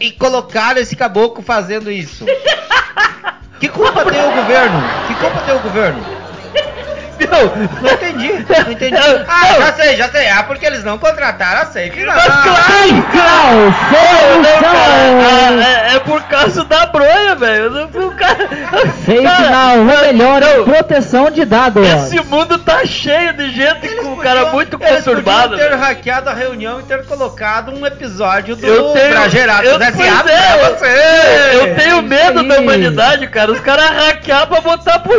[0.00, 2.24] e colocaram esse caboclo fazendo isso.
[3.60, 4.80] Que culpa tem o governo?
[5.06, 6.04] Que culpa tem o governo?
[7.82, 8.32] Não entendi,
[8.64, 8.96] não entendi.
[9.28, 10.28] Ah, já sei, já sei.
[10.28, 12.04] Ah, porque eles não contrataram a Safe.
[12.04, 12.12] Não.
[12.14, 13.04] Mas claro!
[13.12, 13.72] Claro,
[14.36, 15.20] Não, solução!
[15.22, 17.64] cara, é, é por causa da bronha, velho.
[17.64, 18.36] Eu não- O cara,
[19.04, 20.60] Safe Cara, Now, o melhor não.
[20.60, 21.86] em proteção de dados.
[21.86, 25.50] Esse mundo tá cheio de gente com o cara muito Eles conturbado.
[25.50, 29.78] podiam ter hackeado a reunião e ter colocado um episódio do Eu tenho, Bragerados eu,
[29.78, 31.56] SA pois pra é, você.
[31.60, 33.52] eu tenho medo da humanidade, cara.
[33.52, 35.12] Os caras hackear pra botar pro.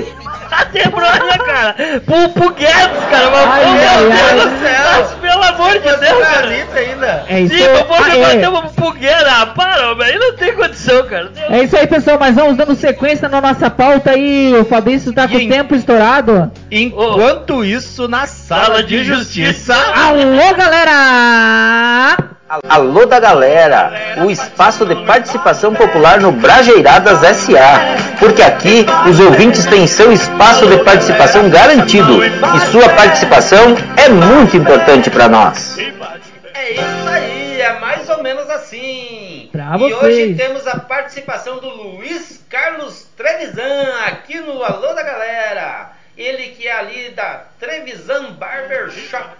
[0.53, 1.75] Bater bronha, cara.
[2.05, 3.29] Pro, pro Guedes, cara.
[3.31, 4.33] Mas, Ai, pô, ai, meu ai.
[4.33, 4.83] Deus do do céu.
[4.93, 6.47] Mas, pelo amor de Deus, cara.
[6.47, 7.25] ainda?
[7.27, 7.85] É isso Sim, aí.
[7.89, 8.35] Ah, é.
[8.35, 9.31] bater uma fogueira.
[9.31, 10.19] Ah, para, velho.
[10.19, 11.31] Não tem condição, cara.
[11.49, 12.17] É isso aí, pessoal.
[12.19, 14.53] Mas vamos dando sequência na nossa pauta aí.
[14.55, 16.51] O Fabrício tá com o tempo estourado.
[16.69, 19.75] Enquanto isso, na sala, Sala de, de justiça.
[19.75, 22.32] Alô, galera!
[22.69, 23.91] Alô da galera,
[24.23, 30.67] o espaço de participação popular no Brajeiradas SA, porque aqui os ouvintes têm seu espaço
[30.67, 35.77] de participação garantido e sua participação é muito importante para nós.
[35.79, 39.49] É isso aí, é mais ou menos assim.
[39.51, 40.37] Pra E hoje vocês.
[40.37, 45.91] temos a participação do Luiz Carlos Trevisan aqui no Alô da Galera.
[46.15, 49.35] Ele que é ali da Trevisan Barber Shop,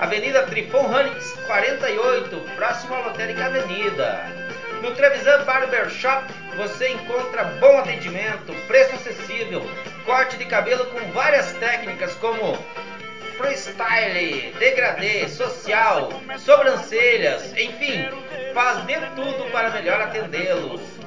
[0.00, 4.18] Avenida Trifon Hanix 48, próximo à Lotérica Avenida.
[4.80, 6.24] No Trevisan Barber Shop
[6.56, 9.62] você encontra bom atendimento, preço acessível,
[10.06, 12.56] corte de cabelo com várias técnicas como
[13.36, 16.08] freestyle, degradê, social,
[16.38, 18.08] sobrancelhas, enfim,
[18.54, 20.97] faz de tudo para melhor atendê-los.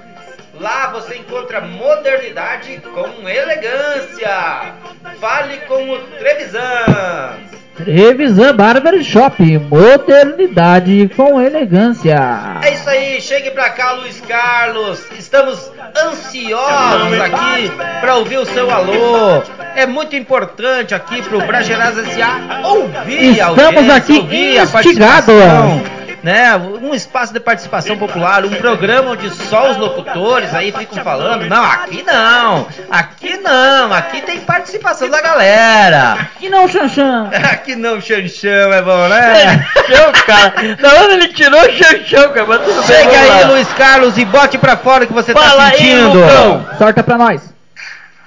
[0.61, 4.75] Lá você encontra modernidade com elegância.
[5.19, 7.35] Fale com o Trevisan.
[7.75, 12.59] Trevisan Barber Shop, modernidade com elegância.
[12.61, 15.03] É isso aí, chegue pra cá, Luiz Carlos.
[15.17, 19.41] Estamos ansiosos aqui para ouvir o seu alô.
[19.75, 22.67] É muito importante aqui pro Brageraz S.A.
[22.67, 26.00] ouvir a Estamos aqui ouvir a instigados.
[26.23, 31.49] Né, um espaço de participação popular, um programa onde só os locutores aí ficam falando.
[31.49, 36.13] Não, aqui não, aqui não, aqui tem participação da galera.
[36.13, 37.27] Aqui não, Xanxan.
[37.51, 39.67] Aqui não, Xanxão, é bom, né?
[39.73, 40.75] Chanchão, cara.
[40.75, 42.45] Da onde ele tirou o chanchão, cara?
[42.45, 43.47] Mas tudo bem, Chega vamos aí, lá.
[43.47, 46.19] Luiz Carlos, e bote pra fora o que você Fala tá aí, sentindo.
[46.19, 46.67] Lucão.
[46.77, 47.41] Sorta pra nós.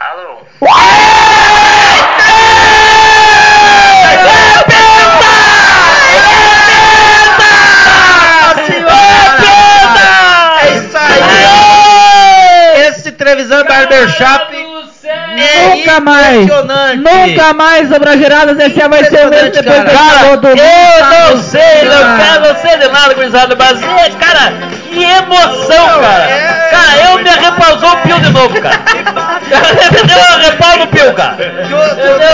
[0.01, 0.39] Alô?
[0.63, 1.94] É
[13.05, 14.57] Esse Trevisan Barbershop
[15.05, 16.97] é nunca mais, impressionante.
[16.97, 18.89] nunca mais a Brageradas S.A.
[18.89, 19.91] vai ser o mesmo depois cara.
[19.91, 24.55] Cara, do eu não sei, não quero, não sei de nada, gurizada, mas, é, cara,
[24.91, 26.25] que emoção, cara.
[26.31, 26.69] é.
[26.71, 28.81] Cara, eu me arrepausou o pio de novo, cara.
[29.93, 31.37] Me deu um repau no pio, cara.
[31.39, 32.34] Eu uma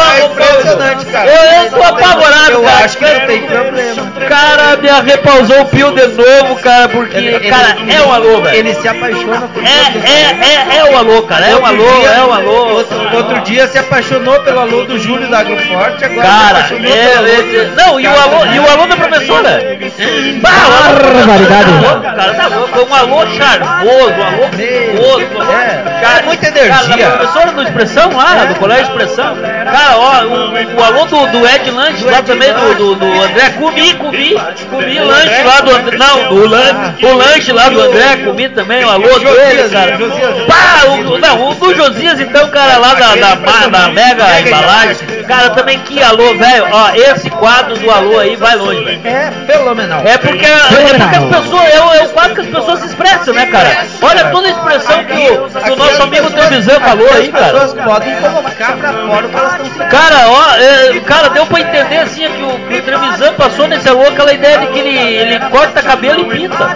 [0.74, 1.30] impressionante, cara.
[1.30, 2.84] Eu, eu tô apavorado, Eu cara.
[2.84, 4.12] acho que não tem problema.
[4.28, 8.40] Cara, me arrepausou o pio de novo, cara, porque, Ele- cara, ele- é um alô,
[8.40, 8.56] velho.
[8.56, 12.06] Ele se apaixona por É, é, é, é um alô, cara, é um Outro alô,
[12.06, 12.68] é um alô.
[12.76, 16.92] Outro, outro dia se apaixonou pelo alô do Júlio da Agroforte, agora se Cara, apaixonou
[16.92, 19.60] é, pelo alô é, não, e o alô, e o alô da professora?
[19.60, 21.00] O Barbaridade.
[21.00, 26.00] professora tá louco, cara, tá louco, um alô charmoso, um alô gostoso, um alô- É,
[26.00, 26.70] cara, é muita energia.
[26.96, 31.26] Cara, da professora do Expressão lá, do Colégio Expressão, cara, ó, o, o alô do,
[31.28, 34.34] do Ed Lanche lá também, do, do, do André, comi, comi,
[34.70, 38.84] comi lanche lá do André, não, do lan, o lanche lá do André, comi também,
[38.84, 39.98] o alô dele, cara.
[40.46, 44.96] Pá, o, não, o do Josias então, cara, lá da, da, ma- da Mega Embalagem,
[45.26, 49.00] cara, também que alô, velho, ó, esse quadro do alô aí vai longe, velho.
[49.04, 50.02] É fenomenal.
[50.04, 52.86] É porque, é porque as pessoas, é o, é o quadro que as pessoas se
[52.86, 53.86] expressam, né, cara?
[54.02, 57.72] Olha toda a expressão que o, que o nosso amigo Trevisan falou aí, As pessoas
[57.74, 57.88] cara.
[57.90, 59.88] podem colocar pra fora o que elas estão.
[59.88, 63.88] Cara, ó, é, cara, deu pra entender assim que o, que o Trevisan passou nesse
[63.88, 66.64] alô aquela ideia de que ele, ele corta cabelo e pinta.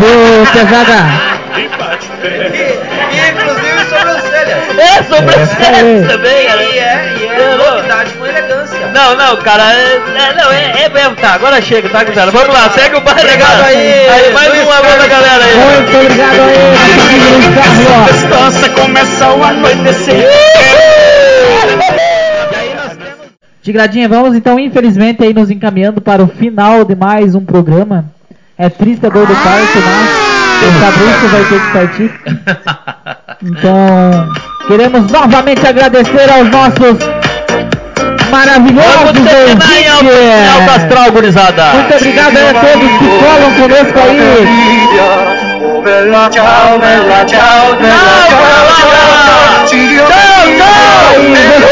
[0.00, 1.30] Ô, pesada.
[1.56, 4.58] E, e inclusive sobrancelha.
[4.78, 6.06] É, sobrancelhas É.
[6.08, 6.62] também, cara.
[6.62, 7.74] E é, e é É, não.
[7.76, 8.78] novidade com elegância.
[8.92, 12.30] Não, não, cara, é, é- não, é, é mesmo, tá, agora chega, tá, gurizada?
[12.30, 13.64] Vamos lá, segue o baile, cara.
[13.66, 15.54] aí, aí mais um alô da galera aí.
[15.56, 18.06] Muito obrigado aí.
[18.12, 20.28] Festança começa ao anoitecer.
[23.62, 28.06] Tigradinha, vamos então, infelizmente, aí nos encaminhando para o final de mais um programa.
[28.56, 30.30] É triste a dor do parto, mas
[30.62, 32.10] o Fabrício vai ter que partir.
[33.42, 34.28] Então,
[34.66, 36.98] queremos novamente agradecer aos nossos
[38.30, 39.64] maravilhosos ouvintes.
[40.76, 41.64] astral, gurizada.
[41.74, 44.46] Muito obrigado aí a todos que colam conosco aí.
[45.84, 50.90] Bella ciao, bella ciao, bella ciao, ciao, Tomen os mãos.
[51.16, 51.69] Volta pra nós.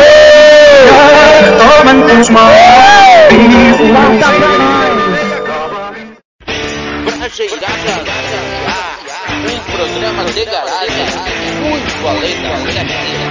[7.04, 7.94] Brajeirada.
[9.44, 11.06] Um programa de garagem
[11.60, 13.27] muito além da minha